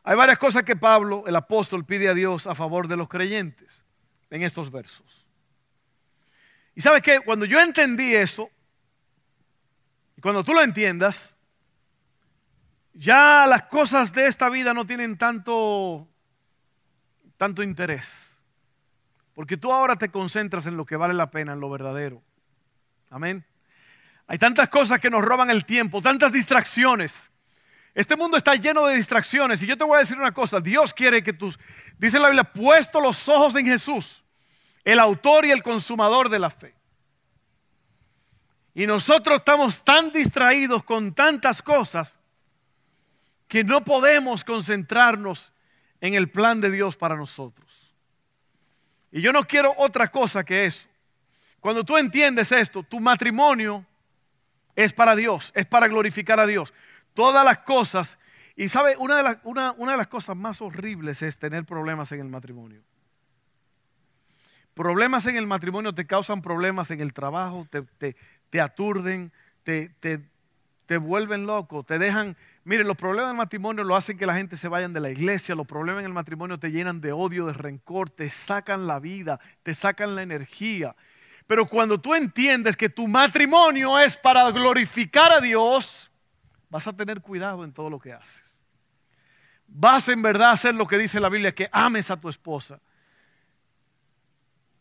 Hay 0.03 0.15
varias 0.15 0.39
cosas 0.39 0.63
que 0.63 0.77
Pablo, 0.77 1.25
el 1.27 1.35
apóstol, 1.35 1.85
pide 1.85 2.07
a 2.07 2.13
Dios 2.13 2.47
a 2.47 2.55
favor 2.55 2.87
de 2.87 2.95
los 2.95 3.09
creyentes 3.09 3.83
en 4.29 4.41
estos 4.41 4.71
versos. 4.71 5.16
Y 6.77 6.81
sabes 6.81 7.01
que 7.01 7.21
cuando 7.21 7.43
yo 7.45 7.59
entendí 7.59 8.13
eso, 8.13 8.51
y 10.15 10.21
cuando 10.21 10.43
tú 10.43 10.53
lo 10.53 10.61
entiendas, 10.61 11.35
ya 12.93 13.47
las 13.47 13.63
cosas 13.63 14.13
de 14.13 14.27
esta 14.27 14.47
vida 14.47 14.75
no 14.75 14.85
tienen 14.85 15.17
tanto, 15.17 16.07
tanto 17.35 17.63
interés. 17.63 18.39
Porque 19.33 19.57
tú 19.57 19.73
ahora 19.73 19.95
te 19.95 20.09
concentras 20.09 20.67
en 20.67 20.77
lo 20.77 20.85
que 20.85 20.95
vale 20.95 21.15
la 21.15 21.31
pena, 21.31 21.53
en 21.53 21.59
lo 21.61 21.71
verdadero. 21.71 22.21
Amén. 23.09 23.43
Hay 24.27 24.37
tantas 24.37 24.69
cosas 24.69 24.99
que 24.99 25.09
nos 25.09 25.25
roban 25.25 25.49
el 25.49 25.65
tiempo, 25.65 25.99
tantas 25.99 26.31
distracciones. 26.31 27.31
Este 27.95 28.15
mundo 28.15 28.37
está 28.37 28.53
lleno 28.53 28.85
de 28.85 28.97
distracciones. 28.97 29.63
Y 29.63 29.65
yo 29.65 29.79
te 29.79 29.83
voy 29.83 29.95
a 29.95 30.01
decir 30.01 30.19
una 30.19 30.31
cosa, 30.31 30.59
Dios 30.59 30.93
quiere 30.93 31.23
que 31.23 31.33
tus, 31.33 31.57
dice 31.97 32.19
la 32.19 32.27
Biblia, 32.27 32.43
puesto 32.43 33.01
los 33.01 33.27
ojos 33.27 33.55
en 33.55 33.65
Jesús, 33.65 34.23
el 34.87 34.99
autor 34.99 35.45
y 35.45 35.51
el 35.51 35.63
consumador 35.63 36.29
de 36.29 36.39
la 36.39 36.49
fe. 36.49 36.73
Y 38.73 38.87
nosotros 38.87 39.39
estamos 39.39 39.83
tan 39.83 40.13
distraídos 40.13 40.81
con 40.85 41.13
tantas 41.13 41.61
cosas 41.61 42.17
que 43.49 43.65
no 43.65 43.83
podemos 43.83 44.45
concentrarnos 44.45 45.51
en 45.99 46.13
el 46.13 46.29
plan 46.29 46.61
de 46.61 46.71
Dios 46.71 46.95
para 46.95 47.17
nosotros. 47.17 47.93
Y 49.11 49.19
yo 49.19 49.33
no 49.33 49.43
quiero 49.43 49.73
otra 49.75 50.07
cosa 50.07 50.45
que 50.45 50.65
eso. 50.67 50.87
Cuando 51.59 51.83
tú 51.83 51.97
entiendes 51.97 52.53
esto, 52.53 52.81
tu 52.81 53.01
matrimonio 53.01 53.85
es 54.73 54.93
para 54.93 55.17
Dios, 55.17 55.51
es 55.53 55.65
para 55.65 55.89
glorificar 55.89 56.39
a 56.39 56.47
Dios. 56.47 56.73
Todas 57.13 57.43
las 57.43 57.57
cosas, 57.57 58.17
y 58.55 58.69
sabe, 58.69 58.95
una 58.95 59.17
de, 59.17 59.23
las, 59.23 59.37
una, 59.43 59.73
de 59.73 59.97
las 59.97 60.07
cosas 60.07 60.37
más 60.37 60.61
horribles 60.61 61.21
es 61.23 61.37
tener 61.37 61.65
problemas 61.65 62.09
en 62.13 62.21
el 62.21 62.29
matrimonio. 62.29 62.83
Problemas 64.77 65.25
en 65.25 65.35
el 65.35 65.47
matrimonio 65.47 65.93
te 65.93 66.07
causan 66.07 66.41
problemas 66.41 66.91
en 66.91 67.01
el 67.01 67.11
trabajo, 67.11 67.67
te, 67.69 68.15
te, 68.49 68.61
aturden, 68.61 69.31
te, 69.63 69.89
te 69.99 70.97
vuelven 70.97 71.45
loco, 71.45 71.83
te 71.83 71.99
dejan 71.99 72.37
Mire, 72.67 72.83
los 72.83 72.97
problemas 72.97 73.29
del 73.29 73.37
matrimonio 73.37 73.85
lo 73.85 73.95
hacen 73.95 74.17
que 74.17 74.25
la 74.25 74.35
gente 74.35 74.57
se 74.57 74.67
vayan 74.67 74.91
de 74.91 74.99
la 74.99 75.09
iglesia, 75.09 75.55
los 75.55 75.65
problemas 75.65 76.01
en 76.01 76.07
el 76.07 76.13
matrimonio 76.13 76.59
te 76.59 76.69
llenan 76.69 76.99
de 76.99 77.13
odio, 77.13 77.45
de 77.45 77.53
rencor, 77.53 78.09
te 78.09 78.29
sacan 78.29 78.87
la 78.87 78.99
vida, 78.99 79.39
te 79.63 79.73
sacan 79.73 80.15
la 80.15 80.21
energía. 80.21 80.93
Pero 81.47 81.65
cuando 81.65 81.97
tú 81.97 82.13
entiendes 82.13 82.75
que 82.75 82.89
tu 82.89 83.07
matrimonio 83.07 83.97
es 83.97 84.17
para 84.17 84.51
glorificar 84.51 85.31
a 85.31 85.39
Dios, 85.39 86.11
vas 86.69 86.85
a 86.87 86.93
tener 86.93 87.21
cuidado 87.21 87.63
en 87.63 87.71
todo 87.71 87.89
lo 87.89 87.99
que 87.99 88.11
haces. 88.11 88.59
Vas 89.65 90.09
en 90.09 90.21
verdad 90.21 90.49
a 90.49 90.51
hacer 90.51 90.75
lo 90.75 90.87
que 90.87 90.97
dice 90.97 91.21
la 91.21 91.29
Biblia, 91.29 91.55
que 91.55 91.69
ames 91.71 92.11
a 92.11 92.19
tu 92.19 92.27
esposa. 92.27 92.81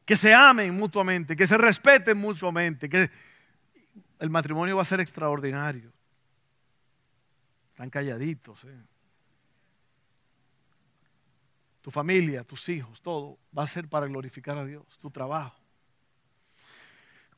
Que 0.06 0.16
se 0.16 0.32
amen 0.32 0.74
mutuamente, 0.74 1.36
que 1.36 1.46
se 1.46 1.58
respeten 1.58 2.16
mutuamente, 2.16 2.88
que 2.88 3.10
el 4.18 4.30
matrimonio 4.30 4.76
va 4.76 4.82
a 4.82 4.86
ser 4.86 5.00
extraordinario. 5.00 5.92
Están 7.72 7.90
calladitos. 7.90 8.64
¿eh? 8.64 8.82
Tu 11.82 11.90
familia, 11.90 12.44
tus 12.44 12.68
hijos, 12.70 13.02
todo 13.02 13.38
va 13.56 13.64
a 13.64 13.66
ser 13.66 13.88
para 13.88 14.06
glorificar 14.06 14.56
a 14.56 14.64
Dios, 14.64 14.98
tu 14.98 15.10
trabajo. 15.10 15.60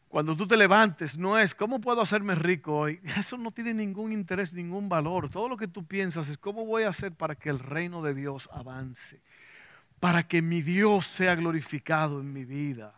Cuando 0.09 0.35
tú 0.35 0.47
te 0.47 0.57
levantes, 0.57 1.19
no 1.19 1.39
es 1.39 1.55
cómo 1.55 1.81
puedo 1.81 2.01
hacerme 2.01 2.35
rico 2.35 2.75
hoy. 2.75 3.01
Eso 3.19 3.37
no 3.37 3.51
tiene 3.51 3.75
ningún 3.75 4.13
interés, 4.13 4.55
ningún 4.55 4.89
valor. 4.89 5.29
Todo 5.29 5.49
lo 5.49 5.57
que 5.57 5.69
tú 5.69 5.85
piensas 5.85 6.29
es 6.29 6.39
cómo 6.39 6.65
voy 6.65 6.85
a 6.85 6.89
hacer 6.89 7.13
para 7.13 7.35
que 7.35 7.51
el 7.51 7.59
reino 7.59 8.03
de 8.03 8.15
Dios 8.15 8.49
avance, 8.53 9.21
para 10.01 10.23
que 10.23 10.43
mi 10.43 10.63
Dios 10.63 11.07
sea 11.07 11.35
glorificado 11.35 12.21
en 12.21 12.33
mi 12.33 12.45
vida. 12.45 12.95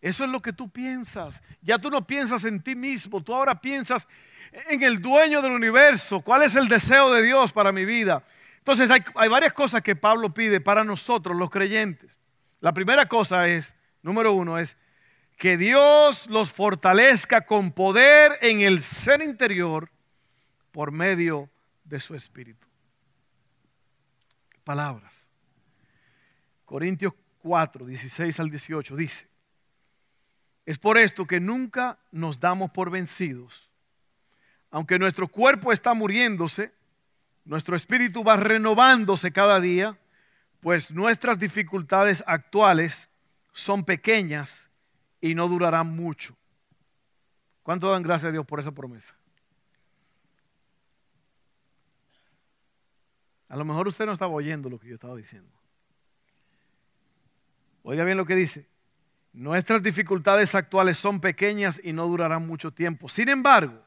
Eso 0.00 0.24
es 0.24 0.30
lo 0.30 0.40
que 0.40 0.52
tú 0.52 0.70
piensas. 0.70 1.42
Ya 1.60 1.78
tú 1.78 1.90
no 1.90 2.06
piensas 2.06 2.44
en 2.44 2.62
ti 2.62 2.74
mismo, 2.74 3.22
tú 3.22 3.34
ahora 3.34 3.60
piensas 3.60 4.08
en 4.68 4.82
el 4.82 5.00
dueño 5.00 5.42
del 5.42 5.52
universo. 5.52 6.20
¿Cuál 6.20 6.42
es 6.42 6.56
el 6.56 6.68
deseo 6.68 7.12
de 7.12 7.22
Dios 7.22 7.52
para 7.52 7.70
mi 7.70 7.84
vida? 7.84 8.24
Entonces 8.58 8.90
hay, 8.90 9.28
varias 9.28 9.52
cosas 9.52 9.82
que 9.82 9.96
Pablo 9.96 10.32
pide 10.32 10.60
para 10.60 10.84
nosotros, 10.84 11.36
los 11.36 11.50
creyentes. 11.50 12.16
La 12.60 12.72
primera 12.72 13.06
cosa 13.06 13.46
es, 13.46 13.74
número 14.02 14.32
uno, 14.32 14.58
es 14.58 14.76
que 15.36 15.56
Dios 15.56 16.28
los 16.28 16.52
fortalezca 16.52 17.46
con 17.46 17.72
poder 17.72 18.32
en 18.42 18.60
el 18.60 18.80
ser 18.80 19.22
interior 19.22 19.90
por 20.70 20.92
medio 20.92 21.48
de 21.84 22.00
su 22.00 22.14
espíritu. 22.14 22.66
Palabras. 24.64 25.19
Corintios 26.70 27.14
4, 27.42 27.84
16 27.84 28.38
al 28.38 28.50
18 28.50 28.94
dice, 28.94 29.28
es 30.64 30.78
por 30.78 30.98
esto 30.98 31.26
que 31.26 31.40
nunca 31.40 31.98
nos 32.12 32.38
damos 32.38 32.70
por 32.70 32.90
vencidos 32.90 33.70
aunque 34.70 34.98
nuestro 34.98 35.28
cuerpo 35.28 35.72
está 35.72 35.94
muriéndose, 35.94 36.72
nuestro 37.44 37.74
espíritu 37.74 38.22
va 38.22 38.36
renovándose 38.36 39.32
cada 39.32 39.60
día, 39.60 39.98
pues 40.60 40.90
nuestras 40.90 41.38
dificultades 41.38 42.22
actuales 42.26 43.10
son 43.52 43.84
pequeñas 43.84 44.70
y 45.20 45.34
no 45.34 45.48
durarán 45.48 45.88
mucho. 45.88 46.36
¿Cuánto 47.62 47.90
dan 47.90 48.02
gracias 48.02 48.28
a 48.28 48.32
Dios 48.32 48.46
por 48.46 48.60
esa 48.60 48.72
promesa? 48.72 49.14
A 53.48 53.56
lo 53.56 53.64
mejor 53.64 53.88
usted 53.88 54.06
no 54.06 54.12
estaba 54.12 54.32
oyendo 54.32 54.70
lo 54.70 54.78
que 54.78 54.88
yo 54.88 54.94
estaba 54.94 55.16
diciendo. 55.16 55.59
Oiga 57.82 58.04
bien 58.04 58.16
lo 58.16 58.26
que 58.26 58.36
dice. 58.36 58.66
Nuestras 59.32 59.82
dificultades 59.82 60.54
actuales 60.54 60.98
son 60.98 61.20
pequeñas 61.20 61.80
y 61.82 61.92
no 61.92 62.06
durarán 62.06 62.46
mucho 62.46 62.72
tiempo. 62.72 63.08
Sin 63.08 63.28
embargo, 63.28 63.80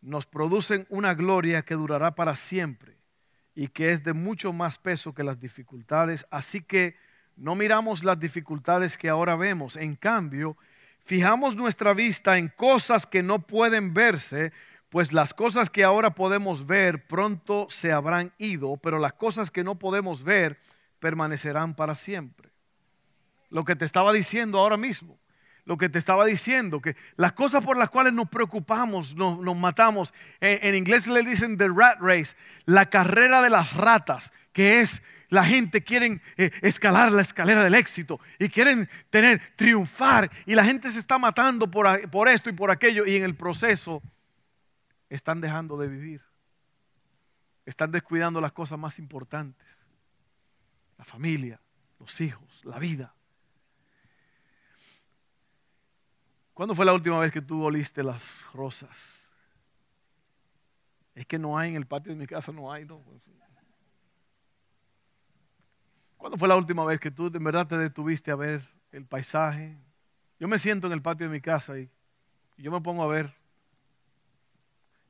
nos 0.00 0.26
producen 0.26 0.86
una 0.88 1.14
gloria 1.14 1.62
que 1.62 1.74
durará 1.74 2.14
para 2.14 2.36
siempre 2.36 2.96
y 3.54 3.68
que 3.68 3.90
es 3.90 4.04
de 4.04 4.12
mucho 4.12 4.52
más 4.52 4.78
peso 4.78 5.12
que 5.12 5.24
las 5.24 5.40
dificultades. 5.40 6.26
Así 6.30 6.62
que 6.62 6.96
no 7.36 7.54
miramos 7.54 8.04
las 8.04 8.18
dificultades 8.18 8.96
que 8.96 9.08
ahora 9.08 9.36
vemos. 9.36 9.76
En 9.76 9.96
cambio, 9.96 10.56
fijamos 11.04 11.56
nuestra 11.56 11.92
vista 11.92 12.38
en 12.38 12.48
cosas 12.48 13.06
que 13.06 13.22
no 13.22 13.40
pueden 13.40 13.92
verse, 13.92 14.52
pues 14.88 15.12
las 15.12 15.34
cosas 15.34 15.68
que 15.68 15.82
ahora 15.82 16.14
podemos 16.14 16.66
ver 16.66 17.06
pronto 17.06 17.66
se 17.70 17.90
habrán 17.92 18.32
ido, 18.38 18.76
pero 18.76 18.98
las 18.98 19.14
cosas 19.14 19.50
que 19.50 19.64
no 19.64 19.78
podemos 19.78 20.22
ver 20.22 20.60
permanecerán 21.00 21.74
para 21.74 21.94
siempre. 21.94 22.51
Lo 23.52 23.64
que 23.64 23.76
te 23.76 23.84
estaba 23.84 24.14
diciendo 24.14 24.58
ahora 24.58 24.78
mismo, 24.78 25.20
lo 25.66 25.76
que 25.76 25.90
te 25.90 25.98
estaba 25.98 26.24
diciendo, 26.24 26.80
que 26.80 26.96
las 27.16 27.34
cosas 27.34 27.62
por 27.62 27.76
las 27.76 27.90
cuales 27.90 28.14
nos 28.14 28.28
preocupamos, 28.30 29.14
nos, 29.14 29.56
matamos, 29.56 30.14
en, 30.40 30.74
inglés 30.74 31.06
le 31.06 31.22
dicen 31.22 31.58
the 31.58 31.68
rat 31.68 32.00
race, 32.00 32.34
la 32.64 32.86
carrera 32.86 33.42
de 33.42 33.50
las 33.50 33.74
ratas, 33.74 34.32
que 34.54 34.80
es 34.80 35.02
la 35.28 35.44
gente 35.44 35.84
quiere 35.84 36.20
eh, 36.38 36.50
escalar 36.62 37.12
la 37.12 37.20
escalera 37.20 37.62
del 37.62 37.74
éxito 37.74 38.20
y 38.38 38.48
quieren 38.48 38.88
tener, 39.10 39.40
triunfar 39.54 40.30
y 40.46 40.54
la 40.54 40.64
gente 40.64 40.90
se 40.90 40.98
está 40.98 41.18
matando 41.18 41.70
por, 41.70 42.10
por 42.10 42.28
esto 42.28 42.48
y 42.48 42.54
por 42.54 42.70
aquello 42.70 43.04
y 43.06 43.16
en 43.16 43.22
el 43.22 43.34
proceso 43.34 44.02
están 45.10 45.42
dejando 45.42 45.76
de 45.76 45.88
vivir. 45.88 46.22
Están 47.66 47.92
descuidando 47.92 48.40
las 48.40 48.52
cosas 48.52 48.78
más 48.78 48.98
importantes. 48.98 49.86
La 50.96 51.04
familia, 51.04 51.60
los 51.98 52.18
hijos, 52.20 52.62
la 52.64 52.78
vida. 52.78 53.14
¿Cuándo 56.62 56.76
fue 56.76 56.86
la 56.86 56.92
última 56.92 57.18
vez 57.18 57.32
que 57.32 57.42
tú 57.42 57.64
oliste 57.64 58.04
las 58.04 58.46
rosas? 58.52 59.28
Es 61.12 61.26
que 61.26 61.36
no 61.36 61.58
hay 61.58 61.70
en 61.70 61.74
el 61.74 61.86
patio 61.86 62.12
de 62.12 62.18
mi 62.20 62.24
casa, 62.24 62.52
no 62.52 62.70
hay. 62.70 62.84
No. 62.84 63.02
¿Cuándo 66.16 66.38
fue 66.38 66.46
la 66.46 66.54
última 66.54 66.84
vez 66.84 67.00
que 67.00 67.10
tú 67.10 67.28
de 67.28 67.40
verdad 67.40 67.66
te 67.66 67.76
detuviste 67.76 68.30
a 68.30 68.36
ver 68.36 68.62
el 68.92 69.04
paisaje? 69.04 69.76
Yo 70.38 70.46
me 70.46 70.56
siento 70.56 70.86
en 70.86 70.92
el 70.92 71.02
patio 71.02 71.26
de 71.26 71.32
mi 71.32 71.40
casa 71.40 71.76
y, 71.80 71.90
yo 72.58 72.70
me 72.70 72.80
pongo 72.80 73.02
a 73.02 73.08
ver 73.08 73.34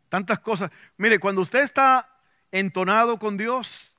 tantas 0.08 0.38
cosas. 0.38 0.70
Mire, 0.96 1.20
cuando 1.20 1.42
usted 1.42 1.60
está 1.60 2.08
entonado 2.50 3.18
con 3.18 3.36
Dios, 3.36 3.94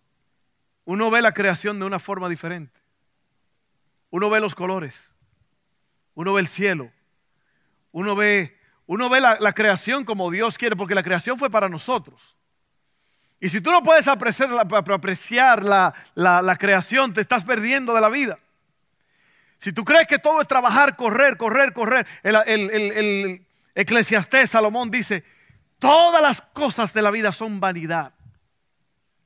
uno 0.85 1.11
ve 1.11 1.21
la 1.21 1.35
creación 1.35 1.77
de 1.77 1.85
una 1.85 1.99
forma 1.99 2.29
diferente. 2.29 2.81
Uno 4.09 4.31
ve 4.31 4.39
los 4.39 4.55
colores, 4.55 5.13
uno 6.15 6.33
ve 6.33 6.41
el 6.41 6.47
cielo, 6.47 6.91
uno 7.93 8.15
ve, 8.15 8.57
uno 8.87 9.07
ve 9.07 9.21
la, 9.21 9.53
creación 9.53 10.03
como 10.03 10.29
Dios 10.29 10.57
quiere, 10.57 10.75
porque 10.75 10.95
la 10.95 11.03
creación 11.03 11.39
fue 11.39 11.49
para 11.49 11.69
nosotros. 11.69 12.35
Y 13.39 13.49
si 13.49 13.61
tú 13.61 13.71
no 13.71 13.83
puedes 13.83 14.07
apreciar, 14.07 15.63
la, 15.63 15.93
la, 16.15 16.55
creación, 16.57 17.13
te 17.13 17.21
estás 17.21 17.45
perdiendo 17.45 17.93
de 17.93 18.01
la 18.01 18.09
vida. 18.09 18.39
Si 19.57 19.71
tú 19.71 19.85
crees 19.85 20.07
que 20.07 20.19
todo 20.19 20.41
es 20.41 20.47
trabajar, 20.47 20.95
correr, 20.95 21.37
correr, 21.37 21.71
correr, 21.71 22.05
el, 22.23 22.35
el, 22.45 22.71
el, 22.71 23.45
Eclesiastés 23.75 24.49
Salomón 24.49 24.91
dice, 24.91 25.23
todas 25.79 26.21
las 26.21 26.41
cosas 26.41 26.93
de 26.93 27.01
la 27.01 27.11
vida 27.11 27.31
son 27.31 27.59
vanidad. 27.59 28.13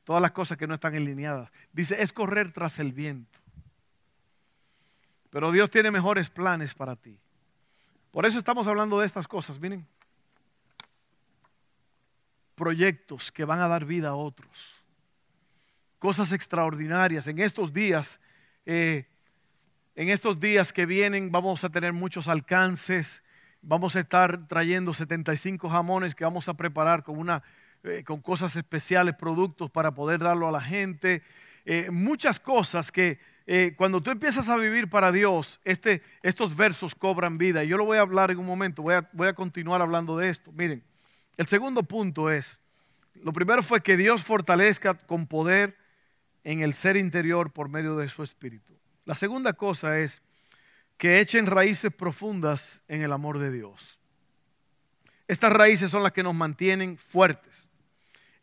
Todas 0.04 0.22
las 0.22 0.32
cosas 0.32 0.58
que 0.58 0.68
no 0.68 0.76
están 0.76 0.96
alineadas. 0.96 1.52
Dice, 1.72 2.02
es 2.02 2.14
correr 2.14 2.52
tras 2.52 2.80
el 2.80 2.94
viento. 2.94 3.40
Pero 5.30 5.52
Dios 5.52 5.70
tiene 5.70 5.92
mejores 5.92 6.30
planes 6.30 6.74
para 6.74 6.96
ti. 6.96 7.20
Por 8.18 8.26
eso 8.26 8.40
estamos 8.40 8.68
hablando 8.68 9.00
de 9.00 9.06
estas 9.06 9.28
cosas. 9.28 9.60
Miren, 9.60 9.86
proyectos 12.56 13.32
que 13.32 13.46
van 13.46 13.60
a 13.60 13.68
dar 13.68 13.86
vida 13.86 14.10
a 14.10 14.16
otros. 14.16 14.84
Cosas 16.00 16.32
extraordinarias. 16.32 17.28
En 17.28 17.38
estos 17.38 17.72
días, 17.72 18.20
eh, 18.66 19.06
en 19.96 20.10
estos 20.10 20.40
días 20.40 20.74
que 20.74 20.88
vienen 20.88 21.32
vamos 21.32 21.64
a 21.64 21.70
tener 21.70 21.94
muchos 21.94 22.28
alcances. 22.28 23.22
Vamos 23.62 23.96
a 23.96 24.00
estar 24.00 24.48
trayendo 24.48 24.96
75 24.96 25.70
jamones 25.70 26.16
que 26.16 26.24
vamos 26.24 26.50
a 26.50 26.56
preparar 26.56 27.04
con, 27.04 27.20
una, 27.20 27.44
eh, 27.84 28.04
con 28.04 28.20
cosas 28.20 28.56
especiales, 28.56 29.14
productos 29.16 29.70
para 29.70 29.92
poder 29.92 30.22
darlo 30.22 30.48
a 30.48 30.52
la 30.52 30.62
gente. 30.62 31.22
Eh, 31.70 31.92
muchas 31.92 32.40
cosas 32.40 32.94
que 32.94 33.20
cuando 33.76 34.02
tú 34.02 34.10
empiezas 34.12 34.48
a 34.48 34.56
vivir 34.56 34.90
para 34.90 35.12
Dios, 35.12 35.60
este, 35.66 36.02
estos 36.22 36.56
versos 36.56 36.96
cobran 36.96 37.38
vida. 37.38 37.64
Y 37.64 37.68
yo 37.68 37.78
lo 37.78 37.84
voy 37.84 37.98
a 37.98 38.02
hablar 38.02 38.32
en 38.32 38.40
un 38.40 38.46
momento, 38.46 38.82
voy 38.82 38.96
a, 38.96 39.10
voy 39.12 39.28
a 39.28 39.34
continuar 39.34 39.82
hablando 39.82 40.18
de 40.18 40.30
esto. 40.30 40.52
Miren, 40.54 40.82
el 41.36 41.48
segundo 41.48 41.84
punto 41.84 42.30
es, 42.30 42.58
lo 43.16 43.34
primero 43.34 43.62
fue 43.64 43.82
que 43.82 43.98
Dios 43.98 44.24
fortalezca 44.24 44.94
con 44.96 45.28
poder 45.28 45.78
en 46.46 46.62
el 46.62 46.74
ser 46.74 46.96
interior 46.96 47.52
por 47.52 47.68
medio 47.68 47.98
de 47.98 48.08
su 48.08 48.24
espíritu. 48.24 48.74
La 49.04 49.16
segunda 49.16 49.52
cosa 49.52 50.00
es 50.00 50.22
que 50.98 51.20
echen 51.20 51.48
raíces 51.48 51.94
profundas 51.94 52.82
en 52.88 53.02
el 53.02 53.12
amor 53.12 53.40
de 53.40 53.52
Dios. 53.52 54.00
Estas 55.28 55.52
raíces 55.52 55.92
son 55.92 56.04
las 56.04 56.14
que 56.14 56.24
nos 56.24 56.34
mantienen 56.34 56.98
fuertes. 56.98 57.68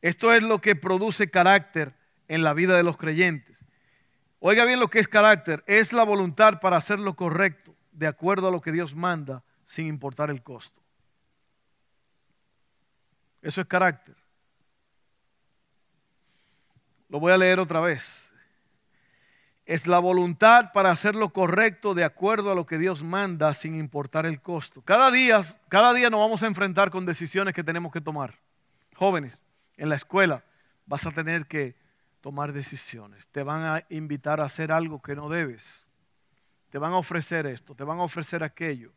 Esto 0.03 0.33
es 0.35 0.43
lo 0.43 0.61
que 0.61 0.77
produce 0.77 1.31
carácter 1.31 1.95
en 2.29 2.43
la 2.43 2.55
vida 2.55 2.77
de 2.77 2.83
los 2.83 2.97
creyentes. 2.97 3.65
Oiga 4.41 4.65
bien 4.65 4.81
lo 4.81 4.89
que 4.89 4.99
es 4.99 5.09
carácter. 5.09 5.65
Es 5.67 5.93
la 5.93 6.05
voluntad 6.05 6.61
para 6.61 6.77
hacer 6.77 6.99
lo 6.99 7.15
correcto, 7.15 7.75
de 7.93 8.07
acuerdo 8.07 8.49
a 8.49 8.51
lo 8.51 8.61
que 8.61 8.73
Dios 8.73 8.95
manda, 8.95 9.43
sin 9.65 9.87
importar 9.87 10.31
el 10.31 10.43
costo. 10.43 10.83
Eso 13.41 13.61
es 13.61 13.67
carácter. 13.67 14.17
Lo 17.09 17.21
voy 17.21 17.33
a 17.33 17.39
leer 17.39 17.61
otra 17.61 17.81
vez. 17.81 18.33
Es 19.67 19.87
la 19.87 19.99
voluntad 19.99 20.73
para 20.73 20.91
hacer 20.91 21.15
lo 21.15 21.31
correcto 21.31 21.95
de 21.95 22.05
acuerdo 22.05 22.51
a 22.51 22.55
lo 22.55 22.67
que 22.67 22.77
Dios 22.77 23.03
manda 23.03 23.55
sin 23.55 23.79
importar 23.79 24.27
el 24.27 24.43
costo. 24.43 24.83
Cada 24.83 25.11
día, 25.11 25.41
cada 25.69 25.95
día 25.95 26.11
nos 26.11 26.21
vamos 26.21 26.43
a 26.43 26.47
enfrentar 26.47 26.91
con 26.91 27.07
decisiones 27.07 27.55
que 27.55 27.65
tenemos 27.65 27.93
que 27.93 28.01
tomar. 28.01 28.35
Jóvenes, 28.95 29.41
en 29.77 29.89
la 29.89 29.95
escuela 29.95 30.45
vas 30.87 31.07
a 31.07 31.13
tener 31.13 31.47
que 31.47 31.77
tomar 32.25 32.55
decisiones. 32.55 33.29
Te 33.29 33.43
van 33.43 33.63
a 33.65 33.85
invitar 33.91 34.41
a 34.41 34.45
hacer 34.45 34.73
algo 34.73 35.03
que 35.03 35.15
no 35.15 35.29
debes. 35.29 35.85
Te 36.71 36.79
van 36.79 36.93
a 36.93 36.97
ofrecer 36.97 37.45
esto, 37.45 37.75
te 37.75 37.85
van 37.85 37.99
a 37.99 38.03
ofrecer 38.03 38.43
aquello. 38.43 38.95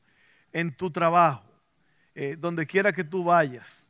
En 0.54 0.74
tu 0.78 0.92
trabajo, 0.92 1.44
eh, 2.16 2.38
donde 2.40 2.66
quiera 2.66 2.94
que 2.94 3.04
tú 3.04 3.26
vayas, 3.26 3.90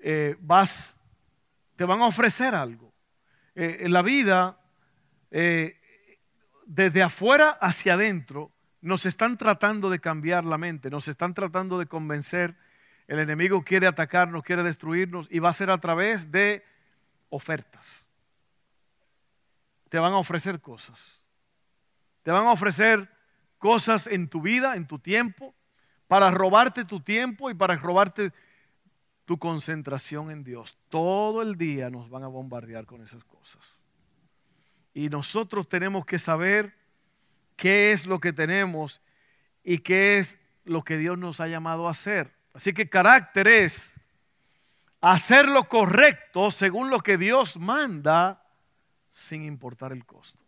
eh, 0.00 0.36
vas, 0.38 1.00
te 1.74 1.84
van 1.84 2.00
a 2.00 2.06
ofrecer 2.06 2.54
algo. 2.54 2.92
Eh, 3.56 3.78
en 3.80 3.92
la 3.92 4.02
vida, 4.02 4.56
eh, 5.32 5.80
desde 6.64 7.02
afuera 7.02 7.58
hacia 7.60 7.94
adentro, 7.94 8.52
nos 8.82 9.04
están 9.04 9.36
tratando 9.36 9.90
de 9.90 9.98
cambiar 9.98 10.44
la 10.44 10.58
mente, 10.58 10.90
nos 10.90 11.08
están 11.08 11.34
tratando 11.34 11.76
de 11.76 11.86
convencer. 11.86 12.54
El 13.08 13.18
enemigo 13.18 13.64
quiere 13.64 13.88
atacarnos, 13.88 14.44
quiere 14.44 14.62
destruirnos 14.62 15.26
y 15.28 15.40
va 15.40 15.48
a 15.48 15.52
ser 15.52 15.70
a 15.70 15.78
través 15.78 16.30
de 16.30 16.62
ofertas. 17.30 18.06
Te 19.88 19.98
van 19.98 20.12
a 20.12 20.18
ofrecer 20.18 20.60
cosas. 20.60 21.22
Te 22.22 22.30
van 22.30 22.46
a 22.46 22.52
ofrecer 22.52 23.10
cosas 23.58 24.06
en 24.06 24.28
tu 24.28 24.42
vida, 24.42 24.76
en 24.76 24.86
tu 24.86 24.98
tiempo, 24.98 25.54
para 26.06 26.30
robarte 26.30 26.84
tu 26.84 27.00
tiempo 27.00 27.50
y 27.50 27.54
para 27.54 27.76
robarte 27.76 28.32
tu 29.24 29.38
concentración 29.38 30.30
en 30.30 30.44
Dios. 30.44 30.78
Todo 30.88 31.42
el 31.42 31.56
día 31.56 31.90
nos 31.90 32.08
van 32.08 32.24
a 32.24 32.28
bombardear 32.28 32.86
con 32.86 33.02
esas 33.02 33.24
cosas. 33.24 33.78
Y 34.94 35.10
nosotros 35.10 35.68
tenemos 35.68 36.06
que 36.06 36.18
saber 36.18 36.74
qué 37.56 37.92
es 37.92 38.06
lo 38.06 38.20
que 38.20 38.32
tenemos 38.32 39.02
y 39.62 39.78
qué 39.78 40.18
es 40.18 40.38
lo 40.64 40.82
que 40.82 40.96
Dios 40.96 41.18
nos 41.18 41.40
ha 41.40 41.48
llamado 41.48 41.88
a 41.88 41.90
hacer. 41.90 42.32
Así 42.54 42.72
que 42.72 42.88
carácter 42.88 43.48
es 43.48 43.98
hacer 45.00 45.48
lo 45.48 45.68
correcto 45.68 46.50
según 46.50 46.90
lo 46.90 47.00
que 47.00 47.18
Dios 47.18 47.56
manda 47.56 48.42
sin 49.10 49.44
importar 49.44 49.92
el 49.92 50.04
costo. 50.04 50.38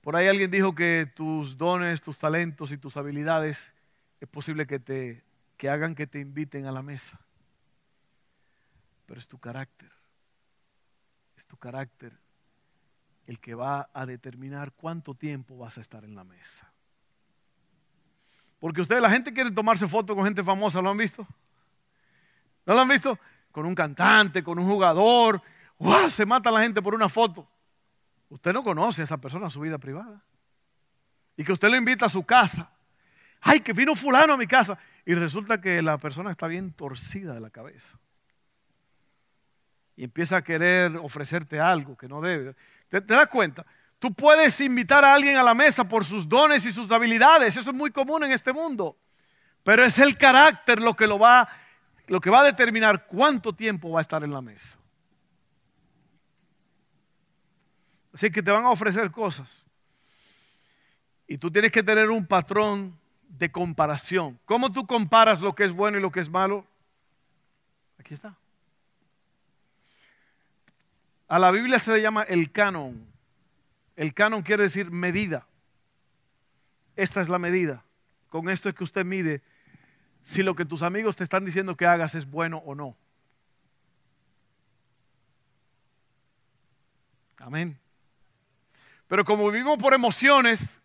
Por 0.00 0.14
ahí 0.14 0.28
alguien 0.28 0.50
dijo 0.50 0.74
que 0.74 1.10
tus 1.16 1.58
dones, 1.58 2.00
tus 2.00 2.18
talentos 2.18 2.70
y 2.70 2.78
tus 2.78 2.96
habilidades 2.96 3.72
es 4.20 4.28
posible 4.28 4.66
que 4.66 4.78
te 4.78 5.24
que 5.56 5.70
hagan 5.70 5.94
que 5.94 6.06
te 6.06 6.20
inviten 6.20 6.66
a 6.66 6.72
la 6.72 6.82
mesa. 6.82 7.18
Pero 9.06 9.18
es 9.18 9.26
tu 9.26 9.38
carácter, 9.38 9.90
es 11.36 11.46
tu 11.46 11.56
carácter 11.56 12.12
el 13.26 13.40
que 13.40 13.54
va 13.54 13.88
a 13.92 14.06
determinar 14.06 14.72
cuánto 14.72 15.14
tiempo 15.14 15.56
vas 15.56 15.78
a 15.78 15.80
estar 15.80 16.04
en 16.04 16.14
la 16.14 16.24
mesa. 16.24 16.70
Porque 18.60 18.80
ustedes, 18.80 19.02
la 19.02 19.10
gente 19.10 19.32
quiere 19.32 19.50
tomarse 19.50 19.86
fotos 19.86 20.14
con 20.14 20.24
gente 20.24 20.44
famosa, 20.44 20.80
¿lo 20.80 20.90
han 20.90 20.96
visto? 20.96 21.26
¿No 22.66 22.74
lo 22.74 22.80
han 22.80 22.88
visto? 22.88 23.18
con 23.56 23.64
un 23.64 23.74
cantante, 23.74 24.44
con 24.44 24.58
un 24.58 24.66
jugador. 24.66 25.40
¡Wow! 25.78 26.10
Se 26.10 26.26
mata 26.26 26.50
la 26.50 26.60
gente 26.60 26.82
por 26.82 26.94
una 26.94 27.08
foto. 27.08 27.48
Usted 28.28 28.52
no 28.52 28.62
conoce 28.62 29.00
a 29.00 29.04
esa 29.04 29.16
persona, 29.16 29.48
su 29.48 29.60
vida 29.60 29.78
privada. 29.78 30.22
Y 31.38 31.42
que 31.42 31.52
usted 31.52 31.70
lo 31.70 31.76
invita 31.76 32.04
a 32.04 32.10
su 32.10 32.22
casa. 32.22 32.70
¡Ay, 33.40 33.60
que 33.60 33.72
vino 33.72 33.94
fulano 33.94 34.34
a 34.34 34.36
mi 34.36 34.46
casa! 34.46 34.76
Y 35.06 35.14
resulta 35.14 35.58
que 35.58 35.80
la 35.80 35.96
persona 35.96 36.32
está 36.32 36.46
bien 36.48 36.74
torcida 36.74 37.32
de 37.32 37.40
la 37.40 37.48
cabeza. 37.48 37.98
Y 39.96 40.04
empieza 40.04 40.36
a 40.36 40.42
querer 40.42 40.94
ofrecerte 40.98 41.58
algo 41.58 41.96
que 41.96 42.08
no 42.08 42.20
debe. 42.20 42.54
¿Te, 42.90 43.00
te 43.00 43.14
das 43.14 43.28
cuenta? 43.28 43.64
Tú 43.98 44.12
puedes 44.12 44.60
invitar 44.60 45.02
a 45.02 45.14
alguien 45.14 45.38
a 45.38 45.42
la 45.42 45.54
mesa 45.54 45.88
por 45.88 46.04
sus 46.04 46.28
dones 46.28 46.66
y 46.66 46.72
sus 46.72 46.90
habilidades. 46.90 47.56
Eso 47.56 47.70
es 47.70 47.74
muy 47.74 47.90
común 47.90 48.24
en 48.24 48.32
este 48.32 48.52
mundo. 48.52 48.98
Pero 49.62 49.82
es 49.82 49.98
el 49.98 50.18
carácter 50.18 50.78
lo 50.78 50.92
que, 50.92 51.06
lo 51.06 51.18
va, 51.18 51.48
lo 52.06 52.20
que 52.20 52.30
va 52.30 52.40
a 52.40 52.44
determinar 52.44 53.06
cuánto 53.06 53.52
tiempo 53.52 53.90
va 53.90 54.00
a 54.00 54.02
estar 54.02 54.22
en 54.22 54.32
la 54.32 54.40
mesa. 54.40 54.78
Así 58.12 58.30
que 58.30 58.42
te 58.42 58.50
van 58.50 58.64
a 58.64 58.70
ofrecer 58.70 59.10
cosas. 59.10 59.62
Y 61.26 61.36
tú 61.38 61.50
tienes 61.50 61.72
que 61.72 61.82
tener 61.82 62.08
un 62.08 62.26
patrón 62.26 62.98
de 63.28 63.50
comparación. 63.50 64.38
¿Cómo 64.44 64.72
tú 64.72 64.86
comparas 64.86 65.40
lo 65.40 65.52
que 65.52 65.64
es 65.64 65.72
bueno 65.72 65.98
y 65.98 66.00
lo 66.00 66.10
que 66.10 66.20
es 66.20 66.30
malo? 66.30 66.64
Aquí 67.98 68.14
está. 68.14 68.36
A 71.28 71.38
la 71.38 71.50
Biblia 71.50 71.78
se 71.78 71.92
le 71.92 72.00
llama 72.00 72.22
el 72.22 72.52
canon. 72.52 73.04
El 73.96 74.14
canon 74.14 74.42
quiere 74.42 74.62
decir 74.62 74.90
medida. 74.90 75.46
Esta 76.94 77.20
es 77.20 77.28
la 77.28 77.38
medida. 77.38 77.84
Con 78.28 78.48
esto 78.48 78.68
es 78.68 78.74
que 78.74 78.84
usted 78.84 79.04
mide 79.04 79.42
si 80.26 80.42
lo 80.42 80.56
que 80.56 80.64
tus 80.64 80.82
amigos 80.82 81.14
te 81.14 81.22
están 81.22 81.44
diciendo 81.44 81.76
que 81.76 81.86
hagas 81.86 82.16
es 82.16 82.28
bueno 82.28 82.60
o 82.66 82.74
no. 82.74 82.96
Amén. 87.38 87.78
Pero 89.06 89.24
como 89.24 89.48
vivimos 89.52 89.78
por 89.78 89.94
emociones, 89.94 90.82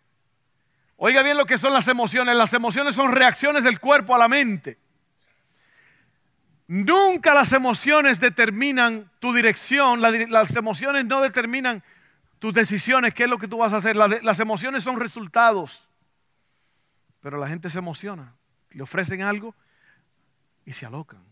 oiga 0.94 1.24
bien 1.24 1.36
lo 1.36 1.44
que 1.44 1.58
son 1.58 1.72
las 1.72 1.88
emociones. 1.88 2.36
Las 2.36 2.54
emociones 2.54 2.94
son 2.94 3.10
reacciones 3.10 3.64
del 3.64 3.80
cuerpo 3.80 4.14
a 4.14 4.18
la 4.18 4.28
mente. 4.28 4.78
Nunca 6.68 7.34
las 7.34 7.52
emociones 7.52 8.20
determinan 8.20 9.10
tu 9.18 9.34
dirección, 9.34 10.00
las 10.00 10.54
emociones 10.54 11.04
no 11.04 11.20
determinan 11.20 11.82
tus 12.38 12.54
decisiones, 12.54 13.12
qué 13.12 13.24
es 13.24 13.28
lo 13.28 13.38
que 13.38 13.48
tú 13.48 13.58
vas 13.58 13.72
a 13.72 13.78
hacer. 13.78 13.96
Las, 13.96 14.38
emociones 14.38 14.84
son 14.84 15.00
resultados. 15.00 15.88
Pero 17.20 17.38
la 17.38 17.48
gente 17.48 17.68
se 17.68 17.80
emociona 17.80 18.36
le 18.74 18.82
ofrecen 18.82 19.22
algo 19.22 19.54
y 20.64 20.72
se 20.72 20.86
alocan. 20.86 21.22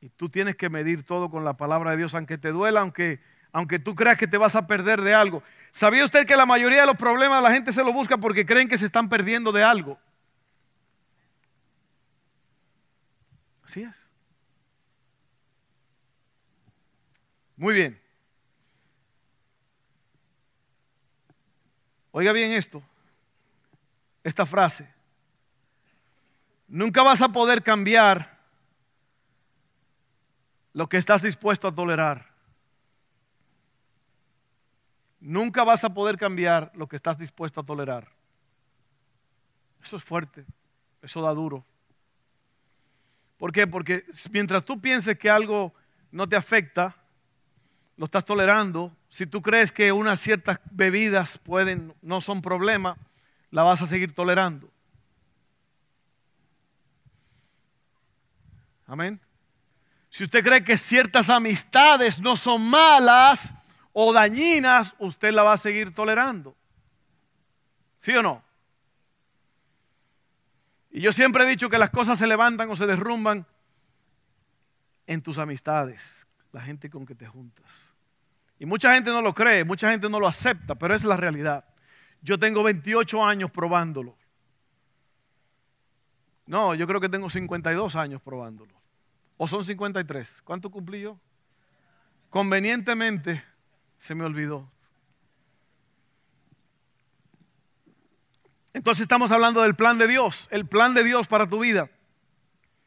Y 0.00 0.08
tú 0.10 0.28
tienes 0.28 0.56
que 0.56 0.68
medir 0.68 1.04
todo 1.04 1.30
con 1.30 1.44
la 1.44 1.56
palabra 1.56 1.92
de 1.92 1.96
Dios, 1.98 2.14
aunque 2.14 2.38
te 2.38 2.50
duela, 2.50 2.80
aunque, 2.80 3.20
aunque 3.52 3.78
tú 3.78 3.94
creas 3.94 4.16
que 4.16 4.26
te 4.26 4.36
vas 4.36 4.54
a 4.54 4.66
perder 4.66 5.00
de 5.02 5.14
algo. 5.14 5.42
¿Sabía 5.72 6.04
usted 6.04 6.26
que 6.26 6.36
la 6.36 6.46
mayoría 6.46 6.82
de 6.82 6.86
los 6.86 6.96
problemas 6.96 7.42
la 7.42 7.52
gente 7.52 7.72
se 7.72 7.82
lo 7.82 7.92
busca 7.92 8.16
porque 8.18 8.46
creen 8.46 8.68
que 8.68 8.78
se 8.78 8.86
están 8.86 9.08
perdiendo 9.08 9.52
de 9.52 9.64
algo? 9.64 9.98
Así 13.64 13.82
es. 13.82 14.08
Muy 17.56 17.74
bien. 17.74 18.00
Oiga 22.12 22.32
bien 22.32 22.52
esto 22.52 22.82
esta 24.26 24.44
frase. 24.44 24.92
Nunca 26.66 27.04
vas 27.04 27.22
a 27.22 27.28
poder 27.28 27.62
cambiar 27.62 28.40
lo 30.72 30.88
que 30.88 30.96
estás 30.96 31.22
dispuesto 31.22 31.68
a 31.68 31.74
tolerar. 31.74 32.26
Nunca 35.20 35.62
vas 35.62 35.84
a 35.84 35.94
poder 35.94 36.18
cambiar 36.18 36.72
lo 36.74 36.88
que 36.88 36.96
estás 36.96 37.16
dispuesto 37.16 37.60
a 37.60 37.64
tolerar. 37.64 38.08
Eso 39.80 39.96
es 39.96 40.02
fuerte, 40.02 40.44
eso 41.02 41.22
da 41.22 41.32
duro. 41.32 41.64
¿Por 43.38 43.52
qué? 43.52 43.68
Porque 43.68 44.06
mientras 44.32 44.64
tú 44.64 44.80
pienses 44.80 45.16
que 45.16 45.30
algo 45.30 45.72
no 46.10 46.28
te 46.28 46.34
afecta, 46.34 46.96
lo 47.96 48.06
estás 48.06 48.24
tolerando. 48.24 48.92
Si 49.08 49.24
tú 49.24 49.40
crees 49.40 49.70
que 49.70 49.92
unas 49.92 50.18
ciertas 50.18 50.58
bebidas 50.72 51.38
pueden, 51.38 51.94
no 52.02 52.20
son 52.20 52.42
problema, 52.42 52.98
la 53.56 53.62
vas 53.62 53.80
a 53.80 53.86
seguir 53.86 54.14
tolerando. 54.14 54.70
Amén. 58.86 59.18
Si 60.10 60.24
usted 60.24 60.44
cree 60.44 60.62
que 60.62 60.76
ciertas 60.76 61.30
amistades 61.30 62.20
no 62.20 62.36
son 62.36 62.68
malas 62.68 63.50
o 63.94 64.12
dañinas, 64.12 64.94
usted 64.98 65.32
la 65.32 65.42
va 65.42 65.54
a 65.54 65.56
seguir 65.56 65.94
tolerando. 65.94 66.54
¿Sí 67.98 68.12
o 68.12 68.22
no? 68.22 68.42
Y 70.90 71.00
yo 71.00 71.10
siempre 71.10 71.44
he 71.44 71.48
dicho 71.48 71.70
que 71.70 71.78
las 71.78 71.88
cosas 71.88 72.18
se 72.18 72.26
levantan 72.26 72.68
o 72.70 72.76
se 72.76 72.84
derrumban 72.84 73.46
en 75.06 75.22
tus 75.22 75.38
amistades, 75.38 76.26
la 76.52 76.60
gente 76.60 76.90
con 76.90 77.06
que 77.06 77.14
te 77.14 77.26
juntas. 77.26 77.64
Y 78.58 78.66
mucha 78.66 78.92
gente 78.92 79.10
no 79.10 79.22
lo 79.22 79.32
cree, 79.32 79.64
mucha 79.64 79.90
gente 79.90 80.10
no 80.10 80.20
lo 80.20 80.28
acepta, 80.28 80.74
pero 80.74 80.94
es 80.94 81.04
la 81.04 81.16
realidad. 81.16 81.64
Yo 82.26 82.36
tengo 82.40 82.64
28 82.64 83.24
años 83.24 83.52
probándolo. 83.52 84.16
No, 86.44 86.74
yo 86.74 86.84
creo 86.88 87.00
que 87.00 87.08
tengo 87.08 87.30
52 87.30 87.94
años 87.94 88.20
probándolo. 88.20 88.74
¿O 89.36 89.46
son 89.46 89.64
53? 89.64 90.42
¿Cuánto 90.42 90.68
cumplí 90.68 91.02
yo? 91.02 91.20
Convenientemente 92.28 93.44
se 93.98 94.16
me 94.16 94.24
olvidó. 94.24 94.68
Entonces 98.72 99.02
estamos 99.02 99.30
hablando 99.30 99.62
del 99.62 99.76
plan 99.76 99.96
de 99.96 100.08
Dios, 100.08 100.48
el 100.50 100.66
plan 100.66 100.94
de 100.94 101.04
Dios 101.04 101.28
para 101.28 101.48
tu 101.48 101.60
vida. 101.60 101.88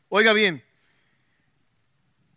Oiga 0.10 0.34
bien, 0.34 0.62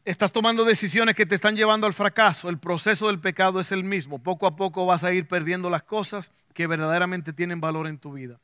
estás 0.04 0.32
tomando 0.32 0.64
decisiones 0.64 1.14
que 1.14 1.26
te 1.26 1.34
están 1.34 1.56
llevando 1.56 1.86
al 1.86 1.92
fracaso. 1.92 2.48
El 2.48 2.58
proceso 2.58 3.06
del 3.06 3.20
pecado 3.20 3.60
es 3.60 3.72
el 3.72 3.84
mismo. 3.84 4.18
Poco 4.18 4.46
a 4.46 4.56
poco 4.56 4.86
vas 4.86 5.04
a 5.04 5.12
ir 5.12 5.28
perdiendo 5.28 5.70
las 5.70 5.82
cosas 5.82 6.32
que 6.54 6.66
verdaderamente 6.66 7.32
tienen 7.32 7.60
valor 7.60 7.86
en 7.86 7.98
tu 7.98 8.12
vida. 8.12 8.40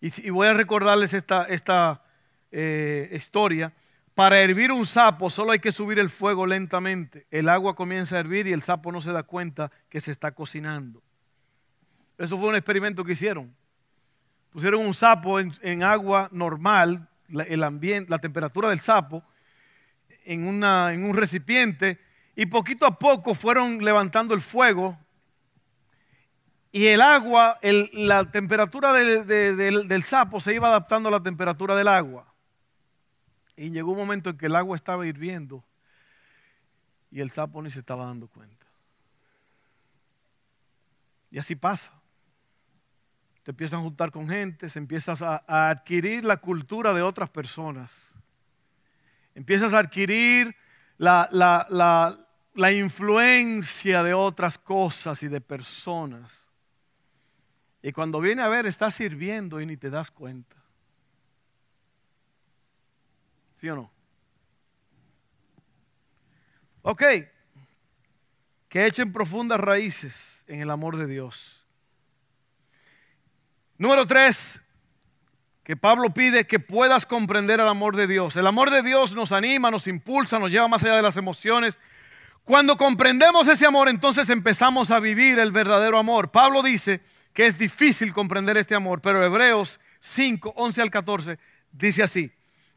Y, 0.00 0.30
voy 0.30 0.46
a 0.46 0.54
recordarles 0.54 1.14
esta, 1.14 1.44
esta 1.44 2.02
eh, 2.50 3.08
historia. 3.12 3.72
Para 4.14 4.40
hervir 4.40 4.72
un 4.72 4.86
sapo 4.86 5.30
solo 5.30 5.52
hay 5.52 5.58
que 5.58 5.72
subir 5.72 5.98
el 5.98 6.10
fuego 6.10 6.46
lentamente. 6.46 7.26
El 7.30 7.48
agua 7.48 7.74
comienza 7.74 8.16
a 8.16 8.20
hervir 8.20 8.46
y 8.46 8.52
el 8.52 8.62
sapo 8.62 8.92
no 8.92 9.00
se 9.00 9.12
da 9.12 9.22
cuenta 9.22 9.70
que 9.88 10.00
se 10.00 10.10
está 10.10 10.32
cocinando. 10.32 11.02
Eso 12.18 12.38
fue 12.38 12.48
un 12.48 12.56
experimento 12.56 13.04
que 13.04 13.12
hicieron. 13.12 13.54
Pusieron 14.50 14.86
un 14.86 14.94
sapo 14.94 15.38
en, 15.38 15.82
agua 15.82 16.30
normal, 16.32 17.08
el 17.28 17.62
ambiente, 17.62 18.10
la 18.10 18.18
temperatura 18.18 18.70
del 18.70 18.80
sapo, 18.80 19.22
en, 20.26 20.46
una, 20.46 20.92
en 20.92 21.04
un 21.04 21.16
recipiente 21.16 21.98
y 22.34 22.46
poquito 22.46 22.84
a 22.84 22.98
poco 22.98 23.34
fueron 23.34 23.82
levantando 23.82 24.34
el 24.34 24.40
fuego 24.40 24.98
y 26.76 26.88
el 26.88 27.00
agua, 27.00 27.58
la 27.62 28.30
temperatura 28.30 28.92
del 28.92 30.02
sapo 30.02 30.40
se 30.40 30.54
iba 30.54 30.68
adaptando 30.68 31.08
a 31.08 31.12
la 31.12 31.22
temperatura 31.22 31.74
del 31.74 31.88
agua. 31.88 32.30
Y 33.56 33.70
llegó 33.70 33.92
un 33.92 33.96
momento 33.96 34.28
en 34.28 34.36
que 34.36 34.44
el 34.44 34.56
agua 34.56 34.76
estaba 34.76 35.06
hirviendo 35.06 35.64
y 37.10 37.20
el 37.20 37.30
sapo 37.30 37.62
ni 37.62 37.70
se 37.70 37.78
estaba 37.78 38.04
dando 38.04 38.28
cuenta. 38.28 38.66
Y 41.30 41.38
así 41.38 41.56
pasa. 41.56 41.92
Te 43.42 43.52
empiezas 43.52 43.78
a 43.78 43.82
juntar 43.82 44.10
con 44.10 44.28
gente, 44.28 44.68
se 44.68 44.78
empiezas 44.78 45.22
a 45.22 45.70
adquirir 45.70 46.24
la 46.24 46.36
cultura 46.36 46.92
de 46.92 47.00
otras 47.00 47.30
personas. 47.30 48.15
Empiezas 49.36 49.74
a 49.74 49.80
adquirir 49.80 50.56
la, 50.96 51.28
la, 52.54 52.72
influencia 52.72 54.02
de 54.02 54.14
otras 54.14 54.56
cosas 54.56 55.22
y 55.22 55.28
de 55.28 55.42
personas. 55.42 56.48
Y 57.82 57.92
cuando 57.92 58.18
viene 58.18 58.40
a 58.40 58.48
ver, 58.48 58.64
estás 58.64 58.94
sirviendo 58.94 59.60
y 59.60 59.66
ni 59.66 59.76
te 59.76 59.90
das 59.90 60.10
cuenta. 60.10 60.56
¿Sí 63.60 63.68
o 63.68 63.76
no? 63.76 63.92
Ok. 66.80 67.02
Que 68.70 68.86
echen 68.86 69.12
profundas 69.12 69.60
raíces 69.60 70.44
en 70.46 70.62
el 70.62 70.70
amor 70.70 70.96
de 70.96 71.06
Dios. 71.06 71.62
Número 73.76 74.06
tres, 74.06 74.62
que 75.66 75.76
Pablo 75.76 76.10
pide 76.10 76.46
que 76.46 76.60
puedas 76.60 77.06
comprender 77.06 77.58
el 77.58 77.66
amor 77.66 77.96
de 77.96 78.06
Dios. 78.06 78.36
El 78.36 78.46
amor 78.46 78.70
de 78.70 78.84
Dios 78.84 79.16
nos 79.16 79.32
anima, 79.32 79.68
nos 79.68 79.88
impulsa, 79.88 80.38
nos 80.38 80.52
lleva 80.52 80.68
más 80.68 80.84
allá 80.84 80.94
de 80.94 81.02
las 81.02 81.16
emociones. 81.16 81.76
Cuando 82.44 82.76
comprendemos 82.76 83.48
ese 83.48 83.66
amor, 83.66 83.88
entonces 83.88 84.30
empezamos 84.30 84.92
a 84.92 85.00
vivir 85.00 85.40
el 85.40 85.50
verdadero 85.50 85.98
amor. 85.98 86.30
Pablo 86.30 86.62
dice 86.62 87.00
que 87.32 87.46
es 87.46 87.58
difícil 87.58 88.12
comprender 88.12 88.56
este 88.56 88.76
amor, 88.76 89.00
pero 89.00 89.24
Hebreos 89.24 89.80
5, 89.98 90.52
11 90.54 90.82
al 90.82 90.90
14 90.92 91.38
dice 91.72 92.04
así. 92.04 92.30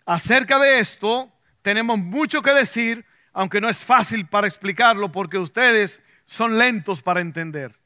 acerca 0.07 0.57
de 0.57 0.79
esto 0.79 1.31
tenemos 1.61 1.99
mucho 1.99 2.41
que 2.41 2.53
decir, 2.55 3.05
aunque 3.33 3.61
no 3.61 3.69
es 3.69 3.85
fácil 3.85 4.25
para 4.25 4.47
explicarlo 4.47 5.11
porque 5.11 5.37
ustedes 5.37 6.01
son 6.25 6.57
lentos 6.57 7.03
para 7.03 7.21
entender. 7.21 7.78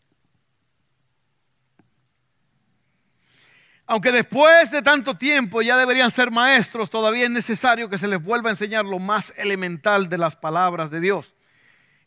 Aunque 3.85 4.11
después 4.11 4.71
de 4.71 4.81
tanto 4.81 5.15
tiempo 5.15 5.61
ya 5.61 5.77
deberían 5.77 6.09
ser 6.09 6.31
maestros, 6.31 6.89
todavía 6.89 7.25
es 7.25 7.29
necesario 7.29 7.89
que 7.89 7.97
se 7.97 8.07
les 8.07 8.23
vuelva 8.23 8.49
a 8.49 8.53
enseñar 8.53 8.85
lo 8.85 8.97
más 8.97 9.33
elemental 9.35 10.07
de 10.07 10.17
las 10.17 10.35
palabras 10.35 10.89
de 10.89 11.01
Dios. 11.01 11.35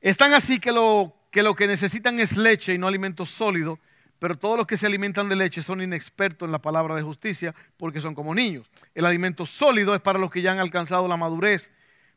Es 0.00 0.16
tan 0.16 0.32
así 0.32 0.58
que 0.58 0.72
lo 0.72 1.14
que, 1.30 1.42
lo 1.42 1.54
que 1.54 1.66
necesitan 1.66 2.18
es 2.18 2.36
leche 2.36 2.72
y 2.72 2.78
no 2.78 2.86
alimento 2.86 3.26
sólido, 3.26 3.78
pero 4.18 4.38
todos 4.38 4.56
los 4.56 4.66
que 4.66 4.78
se 4.78 4.86
alimentan 4.86 5.28
de 5.28 5.36
leche 5.36 5.60
son 5.60 5.82
inexpertos 5.82 6.46
en 6.46 6.52
la 6.52 6.62
palabra 6.62 6.94
de 6.94 7.02
justicia 7.02 7.54
porque 7.76 8.00
son 8.00 8.14
como 8.14 8.34
niños. 8.34 8.70
El 8.94 9.04
alimento 9.04 9.44
sólido 9.44 9.94
es 9.94 10.00
para 10.00 10.18
los 10.18 10.30
que 10.30 10.40
ya 10.40 10.52
han 10.52 10.58
alcanzado 10.58 11.06
la 11.06 11.18
madurez, 11.18 11.70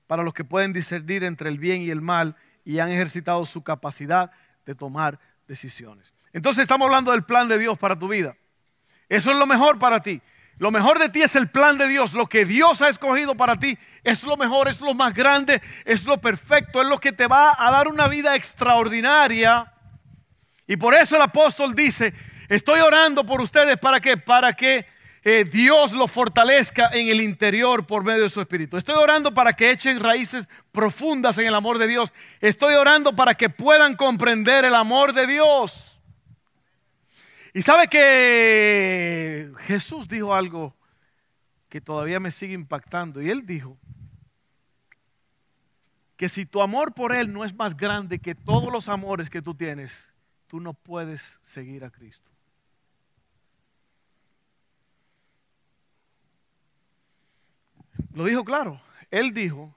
para 0.07 0.23
los 0.23 0.33
que 0.33 0.45
pueden 0.45 0.71
discernir 0.71 1.25
entre 1.25 1.49
el 1.49 1.59
bien 1.59 1.81
y 1.81 1.89
el 1.89 2.01
mal 2.01 2.37
y 2.63 2.79
han 2.79 2.89
ejercitado 2.89 3.45
su 3.45 3.61
capacidad 3.61 4.31
de 4.65 4.73
tomar 4.73 5.19
decisiones. 5.47 6.13
Entonces 6.31 6.61
estamos 6.61 6.85
hablando 6.85 7.11
del 7.11 7.23
plan 7.23 7.49
de 7.49 7.59
Dios 7.59 7.77
para 7.77 7.99
tu 7.99 8.07
vida. 8.07 8.37
Eso 9.09 9.31
es 9.31 9.37
lo 9.37 9.45
mejor 9.45 9.79
para 9.79 10.01
ti. 10.01 10.21
Lo 10.59 10.71
mejor 10.71 10.99
de 10.99 11.09
ti 11.09 11.21
es 11.21 11.35
el 11.35 11.49
plan 11.49 11.77
de 11.77 11.87
Dios. 11.87 12.13
Lo 12.13 12.27
que 12.27 12.45
Dios 12.45 12.81
ha 12.81 12.89
escogido 12.89 13.35
para 13.35 13.57
ti 13.57 13.77
es 14.03 14.23
lo 14.23 14.37
mejor, 14.37 14.67
es 14.67 14.79
lo 14.81 14.93
más 14.93 15.13
grande, 15.13 15.61
es 15.85 16.05
lo 16.05 16.19
perfecto, 16.19 16.81
es 16.81 16.87
lo 16.87 16.99
que 16.99 17.13
te 17.13 17.27
va 17.27 17.55
a 17.57 17.71
dar 17.71 17.87
una 17.87 18.07
vida 18.07 18.35
extraordinaria. 18.35 19.73
Y 20.67 20.77
por 20.77 20.93
eso 20.93 21.15
el 21.15 21.21
apóstol 21.21 21.73
dice, 21.73 22.13
estoy 22.49 22.81
orando 22.81 23.25
por 23.25 23.41
ustedes 23.41 23.77
para 23.77 23.99
que, 24.01 24.17
para 24.17 24.53
que 24.53 24.85
eh, 25.23 25.45
Dios 25.49 25.93
los 25.93 26.11
fortalezca 26.11 26.89
en 26.91 27.07
el 27.07 27.21
interior 27.21 27.87
por 27.87 28.03
medio 28.03 28.23
de 28.23 28.29
su 28.29 28.41
espíritu. 28.41 28.75
Estoy 28.75 28.95
orando 28.95 29.33
para 29.33 29.53
que 29.53 29.71
echen 29.71 29.99
raíces 29.99 30.47
profundas 30.73 31.37
en 31.37 31.47
el 31.47 31.55
amor 31.55 31.77
de 31.77 31.87
Dios. 31.87 32.13
Estoy 32.41 32.75
orando 32.75 33.15
para 33.15 33.33
que 33.33 33.49
puedan 33.49 33.95
comprender 33.95 34.65
el 34.65 34.75
amor 34.75 35.13
de 35.13 35.25
Dios. 35.25 35.88
Y 37.59 37.61
sabe 37.61 37.89
que 37.89 39.51
Jesús 39.63 40.07
dijo 40.07 40.33
algo 40.33 40.73
que 41.67 41.81
todavía 41.81 42.17
me 42.17 42.31
sigue 42.31 42.53
impactando. 42.53 43.21
Y 43.21 43.29
él 43.29 43.45
dijo 43.45 43.77
que 46.15 46.29
si 46.29 46.45
tu 46.45 46.61
amor 46.61 46.93
por 46.93 47.13
Él 47.13 47.33
no 47.33 47.43
es 47.43 47.53
más 47.53 47.75
grande 47.75 48.19
que 48.19 48.33
todos 48.33 48.71
los 48.71 48.87
amores 48.87 49.29
que 49.29 49.41
tú 49.41 49.55
tienes, 49.55 50.13
tú 50.47 50.61
no 50.61 50.73
puedes 50.73 51.37
seguir 51.41 51.83
a 51.83 51.91
Cristo. 51.91 52.31
Lo 58.13 58.23
dijo 58.23 58.45
claro. 58.45 58.81
Él 59.11 59.33
dijo, 59.33 59.75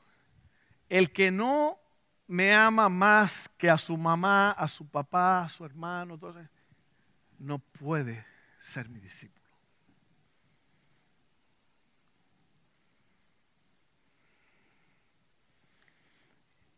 el 0.88 1.12
que 1.12 1.32
no 1.32 1.80
me 2.28 2.54
ama 2.54 2.88
más 2.88 3.48
que 3.58 3.68
a 3.68 3.76
su 3.76 3.96
mamá, 3.96 4.52
a 4.52 4.68
su 4.68 4.86
papá, 4.86 5.42
a 5.42 5.48
su 5.48 5.64
hermano, 5.64 6.14
entonces 6.14 6.51
no 7.42 7.59
puede 7.59 8.24
ser 8.61 8.88
mi 8.88 9.00
discípulo. 9.00 9.42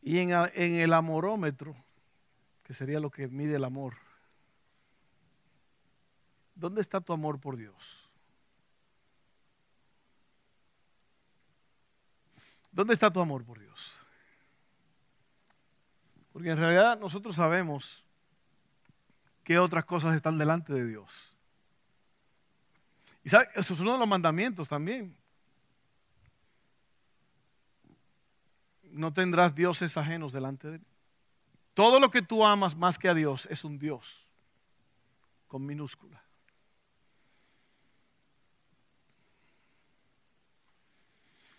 Y 0.01 0.19
en, 0.19 0.31
el 0.31 0.93
amorómetro, 0.93 1.75
que 2.63 2.75
sería 2.75 3.01
lo 3.01 3.11
que 3.11 3.29
mide 3.29 3.57
el 3.57 3.65
amor, 3.65 3.95
¿dónde 6.55 6.81
está 6.81 7.01
tu 7.01 7.13
amor 7.13 7.41
por 7.41 7.57
Dios? 7.57 8.11
¿Dónde 12.71 12.93
está 12.93 13.11
tu 13.11 13.21
amor 13.21 13.45
por 13.45 13.59
Dios? 13.59 13.99
Porque 16.33 16.51
en 16.51 16.57
realidad 16.57 16.99
nosotros 16.99 17.37
sabemos 17.37 18.04
qué 19.45 19.59
otras 19.59 19.85
cosas 19.85 20.17
están 20.17 20.39
delante 20.39 20.73
de 20.73 20.87
Dios. 20.87 21.37
Y 23.23 23.29
sabe, 23.29 23.49
eso 23.55 23.75
es 23.75 23.81
uno 23.81 23.93
de 23.93 23.99
los 23.99 24.09
mandamientos 24.09 24.69
también. 24.69 25.17
No 28.83 29.13
tendrás 29.13 29.55
dioses 29.55 29.97
ajenos 29.97 30.33
delante 30.33 30.69
de 30.69 30.77
él. 30.77 30.83
Todo 31.75 31.99
lo 31.99 32.11
que 32.11 32.23
tú 32.23 32.45
amas 32.45 32.77
más 32.77 32.99
que 32.99 33.09
a 33.09 33.15
Dios 33.15 33.47
es 33.51 33.65
un 33.65 33.79
Dios, 33.79 34.27
con 35.49 35.67
minúscula. 35.67 36.23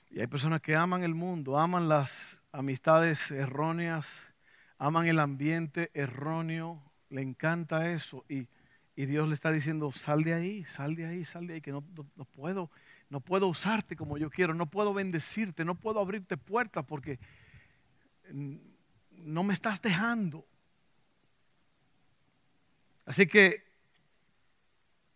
Y 0.10 0.22
hay 0.22 0.28
personas 0.28 0.62
que 0.62 0.76
aman 0.76 1.04
el 1.04 1.14
mundo, 1.14 1.60
aman 1.60 1.90
las 1.90 2.40
amistades 2.54 3.32
erróneas, 3.32 4.24
aman 4.78 5.08
el 5.08 5.20
ambiente 5.20 5.92
erróneo, 5.94 6.82
le 7.10 7.22
encanta 7.22 7.92
eso 7.92 8.26
y, 8.30 8.48
Dios 8.96 9.28
le 9.28 9.34
está 9.34 9.52
diciendo, 9.52 9.92
sal 9.92 10.24
de 10.24 10.34
ahí, 10.34 10.64
sal 10.64 10.96
de 10.96 11.06
ahí, 11.06 11.26
sal 11.26 11.48
de 11.48 11.56
ahí, 11.56 11.62
que 11.62 11.74
no, 11.74 11.82
puedo, 11.82 12.72
no 13.10 13.20
puedo 13.20 13.48
usarte 13.50 13.98
como 13.98 14.18
yo 14.18 14.30
quiero, 14.30 14.54
no 14.54 14.68
puedo 14.68 14.94
bendecirte, 14.94 15.66
no 15.66 15.76
puedo 15.76 16.00
abrirte 16.00 16.38
puertas 16.38 16.86
porque 16.86 17.20
no 18.32 19.44
me 19.44 19.54
estás 19.54 19.82
dejando. 19.82 20.48
Así 23.06 23.28
que 23.28 23.66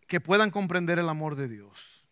que 0.08 0.20
puedan 0.20 0.52
comprender 0.52 1.00
el 1.00 1.08
amor 1.08 1.36
de 1.36 1.48
Dios. 1.48 2.06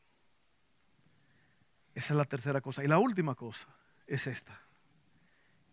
Esa 1.96 2.14
es 2.14 2.18
la 2.18 2.26
tercera 2.26 2.62
cosa. 2.62 2.84
Y 2.84 2.88
la 2.88 3.00
última 3.00 3.36
cosa 3.36 3.68
es 4.06 4.28
esta 4.28 4.67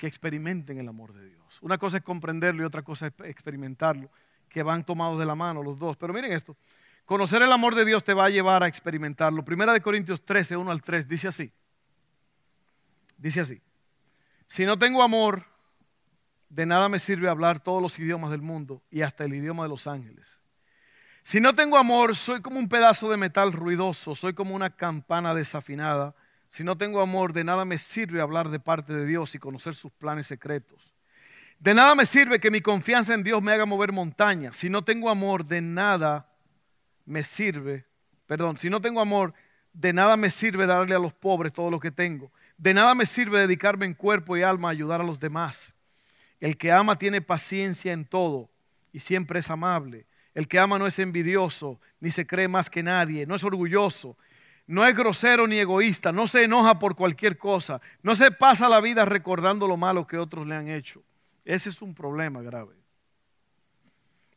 que 0.05 0.09
experimenten 0.09 0.77
el 0.77 0.87
amor 0.87 1.15
de 1.15 1.31
Dios. 1.31 1.59
Una 1.63 1.79
cosa 1.79 1.97
es 1.97 2.03
comprenderlo 2.03 2.63
y 2.63 2.67
otra 2.67 2.83
cosa 2.83 3.07
es 3.07 3.15
experimentarlo, 3.25 4.11
que 4.51 4.63
van 4.63 4.85
tomados 4.85 5.19
de 5.19 5.25
la 5.25 5.35
mano 5.35 5.63
los 5.63 5.79
dos. 5.79 5.97
Pero 5.97 6.13
miren 6.13 6.33
esto, 6.33 6.59
conocer 7.07 7.41
el 7.41 7.51
amor 7.51 7.75
de 7.75 7.87
Dios 7.87 8.05
te 8.05 8.13
va 8.13 8.27
a 8.27 8.29
llevar 8.29 8.63
a 8.63 8.69
experimentarlo. 8.69 9.43
Primera 9.47 9.73
de 9.73 9.81
Corintios 9.81 10.23
13, 10.23 10.59
1 10.59 10.71
al 10.71 10.83
3, 10.83 11.09
dice 11.09 11.29
así. 11.29 11.51
Dice 13.17 13.41
así, 13.41 13.63
si 14.47 14.67
no 14.67 14.79
tengo 14.79 15.03
amor, 15.03 15.47
de 16.51 16.67
nada 16.67 16.91
me 16.91 16.99
sirve 16.99 17.31
hablar 17.31 17.61
todos 17.61 17.81
los 17.81 17.99
idiomas 17.99 18.31
del 18.31 18.43
mundo 18.43 18.83
y 18.91 19.01
hasta 19.01 19.25
el 19.25 19.33
idioma 19.33 19.63
de 19.63 19.71
los 19.71 19.87
ángeles. 19.87 20.39
Si 21.23 21.41
no 21.41 21.55
tengo 21.55 21.79
amor, 21.79 22.15
soy 22.15 22.43
como 22.43 22.59
un 22.59 22.69
pedazo 22.69 23.09
de 23.09 23.17
metal 23.17 23.55
ruidoso, 23.55 24.15
soy 24.15 24.35
como 24.35 24.55
una 24.55 24.69
campana 24.69 25.35
desafinada. 25.35 26.15
Si 26.55 26.63
no 26.63 26.79
tengo 26.79 27.01
amor, 27.01 27.33
de 27.33 27.43
nada 27.43 27.65
me 27.65 27.79
sirve 27.79 28.21
hablar 28.21 28.49
de 28.49 28.61
parte 28.61 28.93
de 28.93 29.07
Dios 29.07 29.35
y 29.35 29.41
conocer 29.41 29.75
sus 29.75 29.91
planes 29.91 30.29
secretos. 30.29 30.95
De 31.59 31.75
nada 31.75 31.97
me 31.97 32.07
sirve 32.07 32.39
que 32.39 32.49
mi 32.49 32.61
confianza 32.61 33.13
en 33.13 33.25
Dios 33.25 33.43
me 33.43 33.51
haga 33.51 33.67
mover 33.67 33.91
montañas. 33.91 34.57
Si 34.57 34.71
no 34.71 34.85
tengo 34.85 35.11
amor, 35.11 35.45
de 35.45 35.61
nada 35.61 36.31
me 37.07 37.25
sirve, 37.25 37.87
perdón, 38.29 38.57
si 38.57 38.71
no 38.71 38.81
tengo 38.81 39.01
amor, 39.01 39.35
de 39.73 39.93
nada 39.93 40.17
me 40.17 40.31
sirve 40.31 40.65
darle 40.65 40.95
a 40.95 41.01
los 41.01 41.13
pobres 41.13 41.53
todo 41.53 41.73
lo 41.73 41.81
que 41.81 41.91
tengo. 41.91 42.31
De 42.57 42.73
nada 42.73 42.95
me 42.95 43.05
sirve 43.05 43.41
dedicarme 43.41 43.87
en 43.87 43.95
cuerpo 43.95 44.37
y 44.37 44.45
alma 44.45 44.69
a 44.69 44.71
ayudar 44.71 45.01
a 45.01 45.05
los 45.05 45.19
demás. 45.19 45.75
El 46.39 46.57
que 46.57 46.71
ama 46.71 46.97
tiene 46.97 47.21
paciencia 47.21 47.93
en 47.93 48.05
todo 48.05 48.49
y 48.93 49.01
siempre 49.01 49.41
es 49.41 49.51
amable. 49.51 50.07
El 50.35 50.47
que 50.47 50.61
ama 50.61 50.79
no 50.79 50.87
es 50.87 51.01
envidioso, 51.01 51.81
ni 51.99 52.13
se 52.13 52.29
cree 52.29 52.47
más 52.47 52.71
que 52.71 52.85
nadie, 52.85 53.27
no 53.27 53.35
es 53.35 53.43
orgulloso, 53.43 54.17
no 54.67 54.87
es 54.87 54.97
grosero 54.97 55.47
ni 55.47 55.59
egoísta, 55.59 56.13
no 56.13 56.27
se 56.27 56.45
enoja 56.45 56.79
por 56.79 56.97
cualquier 56.97 57.37
cosa, 57.37 57.81
no 58.03 58.15
se 58.15 58.31
pasa 58.31 58.69
la 58.69 58.81
vida 58.81 59.05
recordando 59.05 59.69
lo 59.69 59.77
malo 59.77 60.07
que 60.07 60.19
otros 60.19 60.47
le 60.47 60.55
han 60.55 60.69
hecho. 60.69 61.03
Ese 61.45 61.69
es 61.69 61.83
un 61.83 61.95
problema 61.95 62.41
grave. 62.41 62.75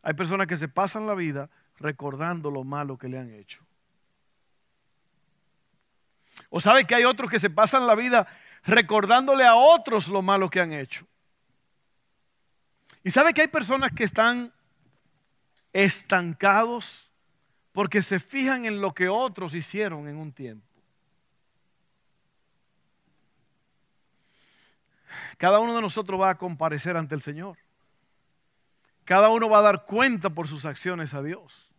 Hay 0.02 0.14
personas 0.14 0.48
que 0.48 0.58
se 0.58 0.68
pasan 0.68 1.08
la 1.08 1.16
vida 1.16 1.50
recordando 1.78 2.52
lo 2.52 2.64
malo 2.64 2.98
que 2.98 3.08
le 3.08 3.18
han 3.18 3.34
hecho. 3.34 3.64
O 6.50 6.60
sabe 6.60 6.86
que 6.86 6.96
hay 6.96 7.04
otros 7.04 7.30
que 7.30 7.40
se 7.40 7.50
pasan 7.50 7.88
la 7.88 7.96
vida 7.96 8.28
recordándole 8.64 9.46
a 9.46 9.56
otros 9.56 10.08
lo 10.08 10.22
malo 10.22 10.50
que 10.50 10.60
han 10.60 10.74
hecho. 10.74 11.06
Y 13.04 13.12
sabe 13.12 13.34
que 13.34 13.42
hay 13.42 13.48
personas 13.48 13.92
que 13.92 14.04
están 14.04 14.54
estancados 15.72 17.07
porque 17.78 18.02
se 18.02 18.20
fijan 18.20 18.66
en 18.66 18.82
lo 18.82 18.92
que 18.92 19.08
otros 19.08 19.54
hicieron 19.54 20.08
en 20.08 20.18
un 20.18 20.32
tiempo. 20.32 20.66
Cada 25.38 25.60
uno 25.60 25.76
de 25.76 25.82
nosotros 25.84 26.20
va 26.20 26.32
a 26.32 26.38
comparecer 26.40 26.98
ante 26.98 27.14
el 27.14 27.22
Señor. 27.22 27.56
Cada 29.06 29.30
uno 29.30 29.48
va 29.48 29.60
a 29.60 29.62
dar 29.62 29.86
cuenta 29.86 30.32
por 30.32 30.48
sus 30.48 30.66
acciones 30.66 31.14
a 31.14 31.22
Dios. 31.22 31.72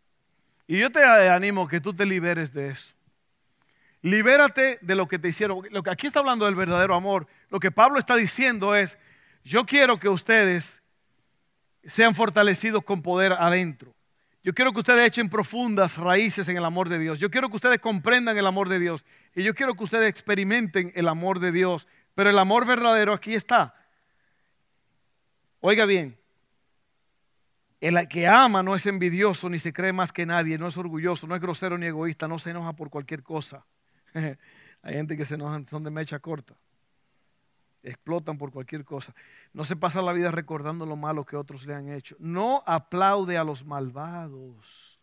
Y 0.68 0.78
yo 0.78 0.92
te 0.92 1.04
animo 1.04 1.66
que 1.66 1.80
tú 1.80 1.92
te 1.92 2.06
liberes 2.06 2.52
de 2.52 2.68
eso. 2.68 2.94
Libérate 4.00 4.78
de 4.80 4.94
lo 4.94 5.08
que 5.08 5.18
te 5.18 5.26
hicieron. 5.26 5.62
Lo 5.72 5.82
que 5.82 5.90
aquí 5.90 6.06
está 6.06 6.20
hablando 6.20 6.44
del 6.44 6.54
verdadero 6.54 6.94
amor. 6.94 7.26
Lo 7.50 7.58
que 7.58 7.72
Pablo 7.72 7.98
está 7.98 8.14
diciendo 8.14 8.76
es, 8.76 8.96
yo 9.42 9.66
quiero 9.66 9.98
que 9.98 10.08
ustedes 10.08 10.80
sean 11.82 12.14
fortalecidos 12.14 12.84
con 12.84 13.02
poder 13.02 13.32
adentro. 13.32 13.97
Yo 14.44 14.54
quiero 14.54 14.72
que 14.72 14.78
ustedes 14.78 15.06
echen 15.06 15.28
profundas 15.28 15.98
raíces 15.98 16.48
en 16.48 16.56
el 16.56 16.64
amor 16.64 16.88
de 16.88 16.98
Dios. 16.98 17.18
Yo 17.18 17.30
quiero 17.30 17.48
que 17.48 17.56
ustedes 17.56 17.80
comprendan 17.80 18.38
el 18.38 18.46
amor 18.46 18.68
de 18.68 18.78
Dios. 18.78 19.04
Y 19.34 19.42
yo 19.42 19.54
quiero 19.54 19.74
que 19.74 19.84
ustedes 19.84 20.08
experimenten 20.08 20.92
el 20.94 21.08
amor 21.08 21.40
de 21.40 21.52
Dios. 21.52 21.86
Pero 22.14 22.30
el 22.30 22.38
amor 22.38 22.66
verdadero 22.66 23.12
aquí 23.12 23.34
está. 23.34 23.74
Oiga 25.60 25.84
bien, 25.86 26.16
el 27.80 28.08
que 28.08 28.26
ama 28.26 28.62
no 28.62 28.74
es 28.74 28.86
envidioso 28.86 29.48
ni 29.48 29.58
se 29.58 29.72
cree 29.72 29.92
más 29.92 30.12
que 30.12 30.26
nadie, 30.26 30.58
no 30.58 30.68
es 30.68 30.76
orgulloso, 30.76 31.26
no 31.26 31.34
es 31.34 31.40
grosero 31.40 31.78
ni 31.78 31.86
egoísta, 31.86 32.26
no 32.28 32.38
se 32.38 32.50
enoja 32.50 32.72
por 32.74 32.90
cualquier 32.90 33.22
cosa. 33.22 33.64
Hay 34.82 34.94
gente 34.94 35.16
que 35.16 35.24
se 35.24 35.34
enoja, 35.34 35.62
son 35.68 35.84
de 35.84 35.90
mecha 35.90 36.18
corta. 36.20 36.54
Explotan 37.82 38.38
por 38.38 38.50
cualquier 38.50 38.84
cosa. 38.84 39.14
No 39.52 39.64
se 39.64 39.76
pasa 39.76 40.02
la 40.02 40.12
vida 40.12 40.30
recordando 40.30 40.84
lo 40.84 40.96
malo 40.96 41.24
que 41.24 41.36
otros 41.36 41.64
le 41.66 41.74
han 41.74 41.90
hecho. 41.92 42.16
No 42.18 42.62
aplaude 42.66 43.38
a 43.38 43.44
los 43.44 43.64
malvados, 43.64 44.98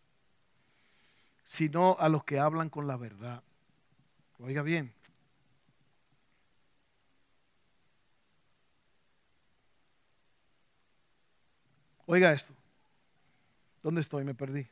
sino 1.42 1.96
a 1.98 2.08
los 2.08 2.24
que 2.24 2.38
hablan 2.38 2.68
con 2.68 2.86
la 2.86 2.96
verdad. 2.96 3.42
Oiga 4.38 4.62
bien. 4.62 4.92
Oiga 12.06 12.32
esto. 12.32 12.54
¿Dónde 13.82 14.00
estoy? 14.00 14.24
Me 14.24 14.34
perdí. 14.34 14.68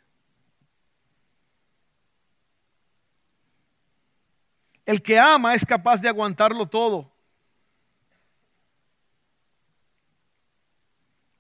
El 4.86 5.02
que 5.02 5.18
ama 5.18 5.54
es 5.54 5.64
capaz 5.64 6.00
de 6.00 6.08
aguantarlo 6.08 6.66
todo, 6.66 7.10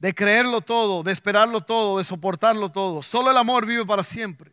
de 0.04 0.14
creerlo 0.14 0.60
todo, 0.60 1.02
de 1.02 1.12
esperarlo 1.12 1.62
todo, 1.62 1.96
de 1.96 2.04
soportarlo 2.04 2.70
todo. 2.70 3.00
Solo 3.00 3.30
el 3.30 3.38
amor 3.38 3.64
vive 3.64 3.86
para 3.86 4.02
siempre. 4.02 4.52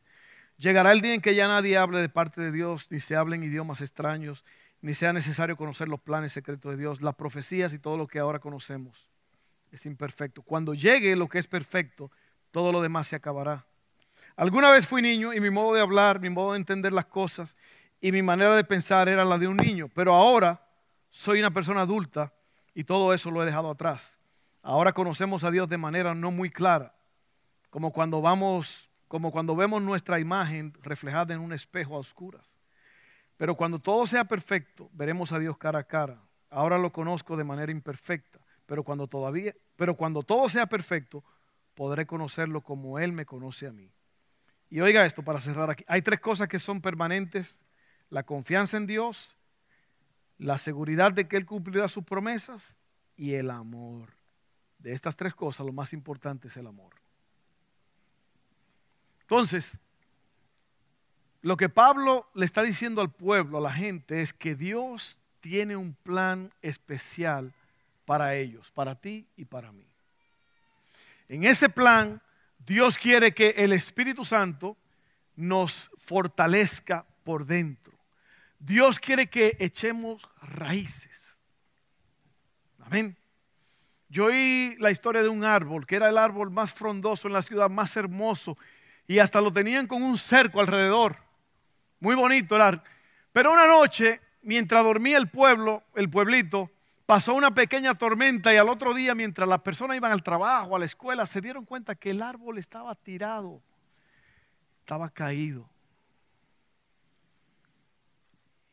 Llegará 0.55 0.93
el 0.93 1.01
día 1.01 1.13
en 1.13 1.19
que 1.19 1.35
ya 1.35 1.45
nadie 1.45 1.75
hable 1.75 1.99
de 1.99 2.07
parte 2.07 2.39
de 2.39 2.53
Dios, 2.53 2.89
ni 2.89 3.01
se 3.01 3.17
hablen 3.17 3.43
idiomas 3.43 3.81
extraños, 3.81 4.45
ni 4.79 4.93
sea 4.93 5.11
necesario 5.11 5.57
conocer 5.57 5.89
los 5.89 5.99
planes 5.99 6.31
secretos 6.31 6.71
de 6.71 6.77
Dios, 6.77 7.01
las 7.01 7.15
profecías 7.15 7.73
y 7.73 7.79
todo 7.79 7.97
lo 7.97 8.07
que 8.07 8.19
ahora 8.19 8.39
conocemos. 8.39 9.09
Es 9.73 9.85
imperfecto. 9.85 10.41
Cuando 10.41 10.73
llegue 10.73 11.17
lo 11.17 11.27
que 11.27 11.39
es 11.39 11.47
perfecto, 11.47 12.09
todo 12.51 12.71
lo 12.71 12.81
demás 12.81 13.07
se 13.07 13.17
acabará. 13.17 13.65
Alguna 14.37 14.71
vez 14.71 14.87
fui 14.87 15.01
niño 15.01 15.33
y 15.33 15.41
mi 15.41 15.49
modo 15.49 15.73
de 15.73 15.81
hablar, 15.81 16.21
mi 16.21 16.29
modo 16.29 16.53
de 16.53 16.59
entender 16.59 16.93
las 16.93 17.07
cosas 17.07 17.57
y 17.99 18.13
mi 18.13 18.21
manera 18.21 18.55
de 18.55 18.63
pensar 18.63 19.09
era 19.09 19.25
la 19.25 19.37
de 19.37 19.49
un 19.49 19.57
niño, 19.57 19.89
pero 19.93 20.13
ahora 20.13 20.65
soy 21.09 21.39
una 21.39 21.51
persona 21.51 21.81
adulta 21.81 22.31
y 22.73 22.85
todo 22.85 23.13
eso 23.13 23.29
lo 23.29 23.43
he 23.43 23.45
dejado 23.45 23.69
atrás. 23.69 24.17
Ahora 24.61 24.93
conocemos 24.93 25.43
a 25.43 25.51
Dios 25.51 25.67
de 25.69 25.77
manera 25.77 26.13
no 26.13 26.31
muy 26.31 26.49
clara, 26.49 26.93
como 27.69 27.91
cuando 27.91 28.21
vamos, 28.21 28.89
como 29.07 29.31
cuando 29.31 29.55
vemos 29.55 29.81
nuestra 29.81 30.19
imagen 30.19 30.73
reflejada 30.81 31.33
en 31.33 31.39
un 31.39 31.53
espejo 31.53 31.95
a 31.95 31.99
oscuras. 31.99 32.45
Pero 33.37 33.55
cuando 33.55 33.79
todo 33.79 34.05
sea 34.05 34.25
perfecto, 34.25 34.89
veremos 34.93 35.31
a 35.31 35.39
Dios 35.39 35.57
cara 35.57 35.79
a 35.79 35.83
cara. 35.83 36.21
Ahora 36.49 36.77
lo 36.77 36.91
conozco 36.91 37.35
de 37.37 37.43
manera 37.43 37.71
imperfecta, 37.71 38.39
pero 38.65 38.83
cuando 38.83 39.07
todavía, 39.07 39.55
pero 39.75 39.95
cuando 39.95 40.21
todo 40.21 40.47
sea 40.47 40.67
perfecto, 40.67 41.23
podré 41.73 42.05
conocerlo 42.05 42.61
como 42.61 42.99
Él 42.99 43.13
me 43.13 43.25
conoce 43.25 43.67
a 43.67 43.71
mí. 43.71 43.91
Y 44.69 44.79
oiga 44.81 45.05
esto 45.05 45.23
para 45.23 45.41
cerrar 45.41 45.71
aquí. 45.71 45.83
Hay 45.87 46.01
tres 46.01 46.19
cosas 46.19 46.47
que 46.47 46.59
son 46.59 46.81
permanentes 46.81 47.59
la 48.11 48.23
confianza 48.23 48.77
en 48.77 48.85
Dios, 48.85 49.35
la 50.37 50.57
seguridad 50.57 51.13
de 51.13 51.27
que 51.27 51.37
Él 51.37 51.45
cumplirá 51.45 51.87
sus 51.87 52.03
promesas 52.03 52.75
y 53.15 53.33
el 53.33 53.49
amor. 53.49 54.20
De 54.81 54.93
estas 54.93 55.15
tres 55.15 55.35
cosas, 55.35 55.65
lo 55.65 55.73
más 55.73 55.93
importante 55.93 56.47
es 56.47 56.57
el 56.57 56.67
amor. 56.67 56.93
Entonces, 59.21 59.77
lo 61.41 61.55
que 61.55 61.69
Pablo 61.69 62.29
le 62.33 62.45
está 62.45 62.61
diciendo 62.63 63.01
al 63.01 63.11
pueblo, 63.11 63.59
a 63.59 63.61
la 63.61 63.71
gente, 63.71 64.21
es 64.21 64.33
que 64.33 64.55
Dios 64.55 65.19
tiene 65.39 65.75
un 65.75 65.93
plan 65.93 66.51
especial 66.61 67.53
para 68.05 68.35
ellos, 68.35 68.71
para 68.71 68.95
ti 68.95 69.27
y 69.37 69.45
para 69.45 69.71
mí. 69.71 69.85
En 71.29 71.43
ese 71.45 71.69
plan, 71.69 72.21
Dios 72.59 72.97
quiere 72.97 73.33
que 73.33 73.51
el 73.51 73.73
Espíritu 73.73 74.25
Santo 74.25 74.77
nos 75.35 75.89
fortalezca 75.97 77.05
por 77.23 77.45
dentro. 77.45 77.93
Dios 78.59 78.99
quiere 78.99 79.27
que 79.29 79.55
echemos 79.59 80.27
raíces. 80.41 81.39
Amén. 82.79 83.17
Yo 84.11 84.25
oí 84.25 84.75
la 84.77 84.91
historia 84.91 85.23
de 85.23 85.29
un 85.29 85.45
árbol, 85.45 85.87
que 85.87 85.95
era 85.95 86.09
el 86.09 86.17
árbol 86.17 86.51
más 86.51 86.73
frondoso 86.73 87.29
en 87.29 87.33
la 87.33 87.41
ciudad, 87.41 87.69
más 87.69 87.95
hermoso, 87.95 88.57
y 89.07 89.19
hasta 89.19 89.39
lo 89.39 89.53
tenían 89.53 89.87
con 89.87 90.03
un 90.03 90.17
cerco 90.17 90.59
alrededor. 90.59 91.15
Muy 92.01 92.15
bonito 92.15 92.57
el 92.57 92.61
árbol. 92.61 92.83
Pero 93.31 93.53
una 93.53 93.67
noche, 93.67 94.19
mientras 94.41 94.83
dormía 94.83 95.17
el 95.17 95.29
pueblo, 95.29 95.83
el 95.95 96.09
pueblito, 96.09 96.69
pasó 97.05 97.33
una 97.33 97.53
pequeña 97.53 97.95
tormenta 97.95 98.53
y 98.53 98.57
al 98.57 98.67
otro 98.67 98.93
día, 98.93 99.15
mientras 99.15 99.47
las 99.47 99.61
personas 99.61 99.95
iban 99.95 100.11
al 100.11 100.23
trabajo, 100.23 100.75
a 100.75 100.79
la 100.79 100.85
escuela, 100.85 101.25
se 101.25 101.39
dieron 101.39 101.63
cuenta 101.63 101.95
que 101.95 102.09
el 102.09 102.21
árbol 102.21 102.57
estaba 102.57 102.93
tirado, 102.95 103.61
estaba 104.81 105.09
caído. 105.09 105.69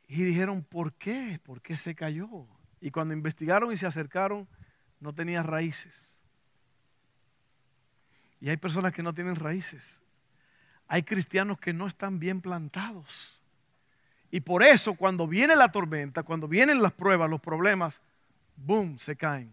Y 0.08 0.24
dijeron, 0.24 0.64
¿por 0.64 0.94
qué? 0.94 1.38
¿Por 1.44 1.62
qué 1.62 1.76
se 1.76 1.94
cayó? 1.94 2.28
Y 2.80 2.90
cuando 2.90 3.14
investigaron 3.14 3.70
y 3.72 3.76
se 3.76 3.86
acercaron, 3.86 4.48
no 5.00 5.14
tenía 5.14 5.42
raíces. 5.42 6.18
Y 8.40 8.48
hay 8.48 8.56
personas 8.56 8.92
que 8.92 9.02
no 9.02 9.14
tienen 9.14 9.36
raíces. 9.36 10.00
Hay 10.86 11.02
cristianos 11.02 11.58
que 11.58 11.72
no 11.72 11.86
están 11.86 12.18
bien 12.18 12.40
plantados. 12.40 13.38
Y 14.30 14.40
por 14.40 14.62
eso 14.62 14.94
cuando 14.94 15.26
viene 15.26 15.56
la 15.56 15.70
tormenta, 15.70 16.22
cuando 16.22 16.46
vienen 16.48 16.82
las 16.82 16.92
pruebas, 16.92 17.30
los 17.30 17.40
problemas, 17.40 18.00
boom, 18.56 18.98
se 18.98 19.16
caen. 19.16 19.52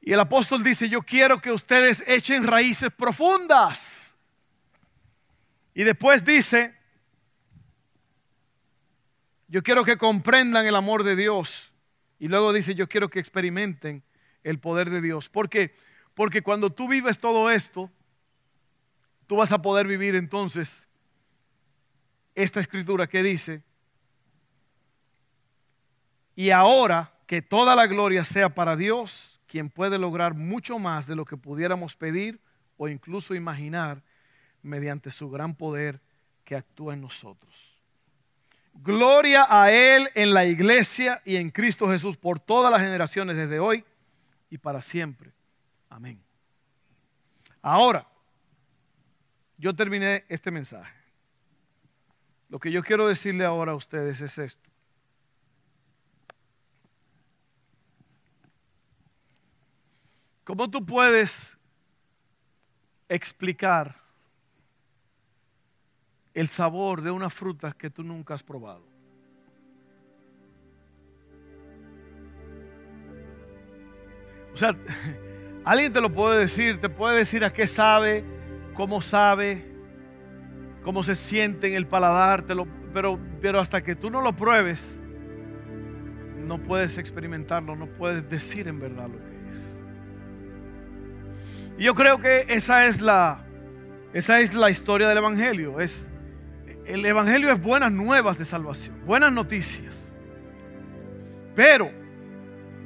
Y 0.00 0.12
el 0.12 0.20
apóstol 0.20 0.64
dice, 0.64 0.88
yo 0.88 1.02
quiero 1.02 1.40
que 1.40 1.52
ustedes 1.52 2.02
echen 2.06 2.44
raíces 2.44 2.92
profundas. 2.92 4.16
Y 5.74 5.84
después 5.84 6.24
dice, 6.24 6.74
yo 9.46 9.62
quiero 9.62 9.84
que 9.84 9.96
comprendan 9.96 10.66
el 10.66 10.74
amor 10.74 11.04
de 11.04 11.14
Dios. 11.14 11.71
Y 12.22 12.28
luego 12.28 12.52
dice, 12.52 12.76
yo 12.76 12.88
quiero 12.88 13.10
que 13.10 13.18
experimenten 13.18 14.04
el 14.44 14.60
poder 14.60 14.90
de 14.90 15.00
Dios. 15.00 15.28
¿Por 15.28 15.48
qué? 15.50 15.74
Porque 16.14 16.40
cuando 16.40 16.70
tú 16.70 16.86
vives 16.86 17.18
todo 17.18 17.50
esto, 17.50 17.90
tú 19.26 19.34
vas 19.34 19.50
a 19.50 19.60
poder 19.60 19.88
vivir 19.88 20.14
entonces 20.14 20.86
esta 22.36 22.60
escritura 22.60 23.08
que 23.08 23.24
dice, 23.24 23.64
y 26.36 26.50
ahora 26.50 27.12
que 27.26 27.42
toda 27.42 27.74
la 27.74 27.88
gloria 27.88 28.24
sea 28.24 28.54
para 28.54 28.76
Dios, 28.76 29.40
quien 29.48 29.68
puede 29.68 29.98
lograr 29.98 30.34
mucho 30.34 30.78
más 30.78 31.08
de 31.08 31.16
lo 31.16 31.24
que 31.24 31.36
pudiéramos 31.36 31.96
pedir 31.96 32.40
o 32.76 32.86
incluso 32.86 33.34
imaginar 33.34 34.00
mediante 34.62 35.10
su 35.10 35.28
gran 35.28 35.56
poder 35.56 36.00
que 36.44 36.54
actúa 36.54 36.94
en 36.94 37.00
nosotros. 37.00 37.71
Gloria 38.74 39.46
a 39.48 39.70
Él 39.70 40.08
en 40.14 40.34
la 40.34 40.44
iglesia 40.44 41.22
y 41.24 41.36
en 41.36 41.50
Cristo 41.50 41.88
Jesús 41.88 42.16
por 42.16 42.40
todas 42.40 42.72
las 42.72 42.80
generaciones 42.80 43.36
desde 43.36 43.60
hoy 43.60 43.84
y 44.50 44.58
para 44.58 44.82
siempre. 44.82 45.32
Amén. 45.88 46.20
Ahora, 47.60 48.06
yo 49.56 49.74
terminé 49.74 50.24
este 50.28 50.50
mensaje. 50.50 50.94
Lo 52.48 52.58
que 52.58 52.72
yo 52.72 52.82
quiero 52.82 53.06
decirle 53.06 53.44
ahora 53.44 53.72
a 53.72 53.76
ustedes 53.76 54.20
es 54.20 54.36
esto. 54.38 54.68
¿Cómo 60.44 60.68
tú 60.68 60.84
puedes 60.84 61.56
explicar 63.08 64.01
el 66.34 66.48
sabor 66.48 67.02
de 67.02 67.10
una 67.10 67.30
fruta 67.30 67.72
que 67.72 67.90
tú 67.90 68.02
nunca 68.02 68.34
has 68.34 68.42
probado. 68.42 68.82
O 74.52 74.56
sea, 74.56 74.76
alguien 75.64 75.92
te 75.92 76.00
lo 76.00 76.12
puede 76.12 76.40
decir, 76.40 76.80
te 76.80 76.88
puede 76.88 77.18
decir 77.18 77.44
a 77.44 77.52
qué 77.52 77.66
sabe, 77.66 78.24
cómo 78.74 79.00
sabe, 79.00 79.64
cómo 80.82 81.02
se 81.02 81.14
siente 81.14 81.68
en 81.68 81.74
el 81.74 81.86
paladar, 81.86 82.44
pero, 82.92 83.18
pero 83.40 83.60
hasta 83.60 83.82
que 83.82 83.94
tú 83.94 84.10
no 84.10 84.20
lo 84.20 84.34
pruebes, 84.34 85.00
no 86.38 86.58
puedes 86.62 86.98
experimentarlo, 86.98 87.76
no 87.76 87.86
puedes 87.86 88.28
decir 88.28 88.68
en 88.68 88.80
verdad 88.80 89.08
lo 89.08 89.18
que 89.18 89.50
es. 89.50 89.80
Y 91.78 91.84
yo 91.84 91.94
creo 91.94 92.20
que 92.20 92.46
esa 92.48 92.86
es 92.86 93.00
la, 93.00 93.44
esa 94.12 94.40
es 94.40 94.52
la 94.54 94.70
historia 94.70 95.08
del 95.08 95.18
Evangelio. 95.18 95.80
Es 95.80 96.08
el 96.86 97.04
Evangelio 97.04 97.52
es 97.52 97.60
buenas 97.60 97.92
nuevas 97.92 98.38
de 98.38 98.44
salvación, 98.44 99.00
buenas 99.06 99.32
noticias. 99.32 100.12
Pero 101.54 101.90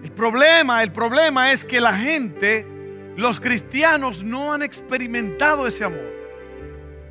el 0.03 0.13
problema, 0.13 0.83
el 0.83 0.93
problema 0.93 1.53
es 1.53 1.65
que 1.65 1.81
la 1.81 1.97
gente 1.97 2.67
Los 3.17 3.41
cristianos 3.41 4.23
no 4.23 4.53
han 4.53 4.63
experimentado 4.63 5.67
ese 5.67 5.85
amor. 5.85 6.13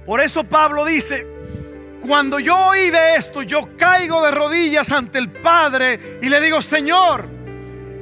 Por 0.05 0.21
eso 0.21 0.43
Pablo 0.43 0.86
dice, 0.86 1.25
cuando 2.05 2.39
yo 2.39 2.55
oí 2.55 2.91
de 2.91 3.15
esto, 3.15 3.41
yo 3.41 3.75
caigo 3.75 4.23
de 4.23 4.29
rodillas 4.29 4.91
ante 4.91 5.17
el 5.17 5.31
Padre 5.31 6.19
y 6.21 6.29
le 6.29 6.39
digo, 6.41 6.61
Señor, 6.61 7.27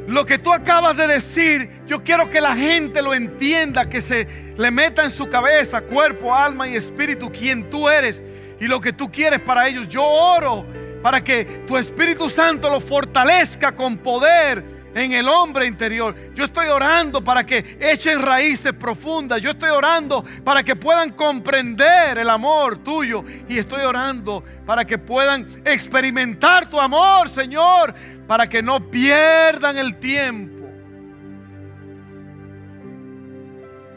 lo 0.06 0.26
que 0.26 0.38
tú 0.38 0.52
acabas 0.52 0.98
de 0.98 1.08
decir, 1.08 1.70
yo 1.88 2.04
quiero 2.04 2.30
que 2.30 2.42
la 2.42 2.58
gente 2.58 3.02
lo 3.02 3.14
entienda, 3.14 3.88
que 3.88 4.02
se 4.02 4.28
le 4.58 4.70
meta 4.70 5.06
en 5.06 5.12
su 5.12 5.30
cabeza, 5.30 5.80
cuerpo, 5.84 6.36
alma 6.36 6.68
y 6.68 6.76
espíritu, 6.76 7.32
quien 7.32 7.70
tú 7.70 7.88
eres 7.88 8.22
y 8.64 8.68
lo 8.68 8.80
que 8.80 8.94
tú 8.94 9.12
quieres 9.12 9.42
para 9.42 9.68
ellos. 9.68 9.90
Yo 9.90 10.06
oro 10.06 10.66
para 11.02 11.22
que 11.22 11.64
tu 11.68 11.78
Espíritu 11.78 12.30
Santo 12.30 12.70
lo 12.70 12.80
fortalezca 12.80 13.74
con 13.76 13.98
poder 13.98 14.64
en 14.96 15.12
el 15.12 15.28
hombre 15.28 15.66
interior. 15.66 16.16
Yo 16.34 16.46
estoy 16.46 16.68
orando 16.68 17.22
para 17.22 17.46
que 17.46 17.78
echen 17.78 18.22
raíces 18.22 18.72
profundas. 18.72 19.42
Yo 19.42 19.52
estoy 19.52 19.70
orando 19.70 20.24
para 20.46 20.64
que 20.64 20.78
puedan 20.78 21.10
comprender 21.12 22.18
el 22.18 22.30
amor 22.30 22.78
tuyo. 22.78 23.26
Y 23.50 23.58
estoy 23.58 23.82
orando 23.82 24.42
para 24.66 24.86
que 24.86 24.98
puedan 24.98 25.46
experimentar 25.66 26.70
tu 26.70 26.80
amor, 26.80 27.28
Señor. 27.28 27.94
Para 28.26 28.48
que 28.48 28.64
no 28.64 28.90
pierdan 28.90 29.78
el 29.78 29.98
tiempo. 29.98 30.70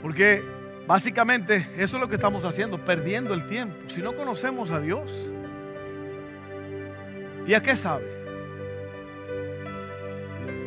Porque 0.02 0.55
básicamente 0.86 1.68
eso 1.76 1.96
es 1.96 2.00
lo 2.00 2.08
que 2.08 2.14
estamos 2.16 2.44
haciendo, 2.44 2.78
perdiendo 2.78 3.34
el 3.34 3.46
tiempo. 3.46 3.76
Si 3.88 4.00
no 4.00 4.14
conocemos 4.14 4.70
a 4.70 4.80
Dios. 4.80 5.32
¿Y 7.46 7.54
a 7.54 7.62
qué 7.62 7.76
sabe? 7.76 8.04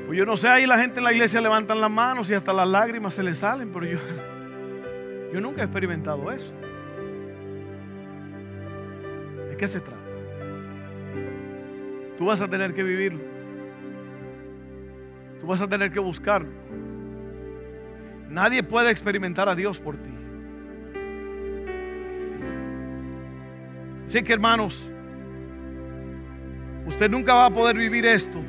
Pues 0.05 0.17
yo 0.17 0.25
no 0.25 0.37
sé, 0.37 0.47
ahí 0.47 0.65
la 0.65 0.79
gente 0.79 0.99
en 0.99 1.03
la 1.03 1.13
iglesia 1.13 1.39
levantan 1.39 1.79
las 1.79 1.91
manos 1.91 2.29
y 2.31 2.33
hasta 2.33 2.51
las 2.51 2.67
lágrimas 2.67 3.13
se 3.13 3.21
les 3.21 3.37
salen, 3.37 3.71
pero 3.71 3.85
yo, 3.85 3.99
yo 5.33 5.39
nunca 5.39 5.61
he 5.61 5.65
experimentado 5.65 6.31
eso. 6.31 6.51
¿De 9.49 9.55
qué 9.55 9.67
se 9.67 9.79
trata? 9.79 9.97
Tú 12.17 12.25
vas 12.25 12.41
a 12.41 12.47
tener 12.47 12.73
que 12.73 12.83
vivirlo. 12.83 13.19
Tú 15.39 15.47
vas 15.47 15.61
a 15.61 15.67
tener 15.67 15.91
que 15.91 15.99
buscarlo. 15.99 16.49
Nadie 18.29 18.63
puede 18.63 18.91
experimentar 18.91 19.49
a 19.49 19.55
Dios 19.55 19.79
por 19.79 19.97
ti. 19.97 20.09
Así 24.05 24.23
que 24.23 24.33
hermanos, 24.33 24.89
usted 26.87 27.09
nunca 27.09 27.33
va 27.33 27.45
a 27.45 27.49
poder 27.51 27.77
vivir 27.77 28.05
esto 28.05 28.39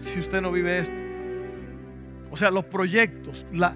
si 0.00 0.20
usted 0.20 0.40
no 0.40 0.52
vive 0.52 0.78
esto. 0.78 0.94
O 2.30 2.36
sea, 2.36 2.50
los 2.50 2.64
proyectos, 2.64 3.46
la, 3.52 3.74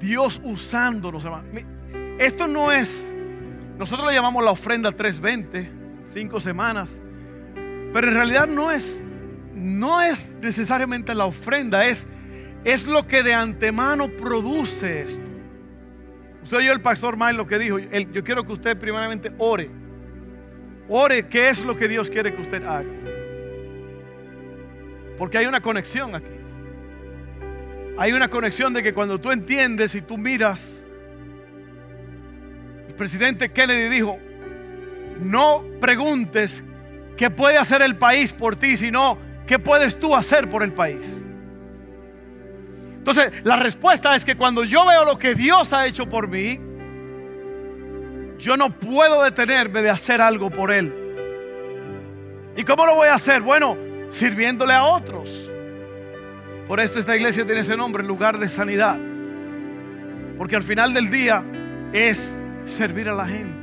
Dios 0.00 0.40
usándonos, 0.42 1.24
hermano. 1.24 1.48
Esto 2.18 2.46
no 2.48 2.72
es, 2.72 3.12
nosotros 3.78 4.08
le 4.08 4.14
llamamos 4.14 4.44
la 4.44 4.50
ofrenda 4.50 4.90
320, 4.90 5.70
cinco 6.06 6.40
semanas, 6.40 6.98
pero 7.92 8.08
en 8.08 8.14
realidad 8.14 8.48
no 8.48 8.70
es, 8.70 9.04
no 9.56 10.02
es 10.02 10.36
necesariamente 10.40 11.14
la 11.14 11.24
ofrenda, 11.24 11.86
es, 11.86 12.06
es 12.62 12.86
lo 12.86 13.06
que 13.06 13.22
de 13.22 13.32
antemano 13.32 14.08
produce 14.08 15.02
esto. 15.02 15.22
Usted 16.42 16.58
oyó 16.58 16.72
el 16.72 16.80
pastor 16.80 17.16
Mike 17.16 17.32
lo 17.32 17.46
que 17.46 17.58
dijo, 17.58 17.78
yo 17.78 18.22
quiero 18.22 18.44
que 18.44 18.52
usted 18.52 18.78
primeramente 18.78 19.32
ore. 19.38 19.70
Ore 20.88 21.26
qué 21.26 21.48
es 21.48 21.64
lo 21.64 21.76
que 21.76 21.88
Dios 21.88 22.10
quiere 22.10 22.34
que 22.34 22.42
usted 22.42 22.62
haga. 22.64 22.88
Porque 25.18 25.38
hay 25.38 25.46
una 25.46 25.60
conexión 25.60 26.14
aquí. 26.14 26.26
Hay 27.98 28.12
una 28.12 28.28
conexión 28.28 28.74
de 28.74 28.82
que 28.82 28.92
cuando 28.92 29.18
tú 29.18 29.32
entiendes 29.32 29.94
y 29.94 30.02
tú 30.02 30.18
miras, 30.18 30.84
el 32.88 32.94
presidente 32.94 33.50
Kennedy 33.50 33.88
dijo, 33.88 34.18
no 35.18 35.64
preguntes 35.80 36.62
qué 37.16 37.30
puede 37.30 37.56
hacer 37.56 37.80
el 37.80 37.96
país 37.96 38.34
por 38.34 38.54
ti, 38.54 38.76
sino 38.76 39.18
qué 39.46 39.58
puedes 39.58 39.98
tú 39.98 40.14
hacer 40.14 40.50
por 40.50 40.62
el 40.62 40.72
país. 40.72 41.24
Entonces, 42.98 43.32
la 43.44 43.56
respuesta 43.56 44.14
es 44.16 44.24
que 44.24 44.36
cuando 44.36 44.64
yo 44.64 44.84
veo 44.84 45.04
lo 45.04 45.16
que 45.16 45.34
Dios 45.34 45.72
ha 45.72 45.86
hecho 45.86 46.08
por 46.08 46.26
mí, 46.26 46.58
yo 48.38 48.56
no 48.56 48.70
puedo 48.70 49.22
detenerme 49.22 49.80
de 49.82 49.90
hacer 49.90 50.20
algo 50.20 50.50
por 50.50 50.72
Él. 50.72 50.92
¿Y 52.56 52.64
cómo 52.64 52.84
lo 52.84 52.96
voy 52.96 53.08
a 53.08 53.14
hacer? 53.14 53.42
Bueno, 53.42 53.76
sirviéndole 54.08 54.72
a 54.72 54.84
otros. 54.84 55.50
Por 56.66 56.80
esto 56.80 56.98
esta 56.98 57.14
iglesia 57.14 57.44
tiene 57.46 57.60
ese 57.60 57.76
nombre, 57.76 58.02
lugar 58.02 58.38
de 58.38 58.48
sanidad. 58.48 58.98
Porque 60.36 60.56
al 60.56 60.62
final 60.62 60.92
del 60.92 61.08
día 61.08 61.44
es 61.92 62.42
servir 62.64 63.08
a 63.08 63.14
la 63.14 63.26
gente. 63.26 63.55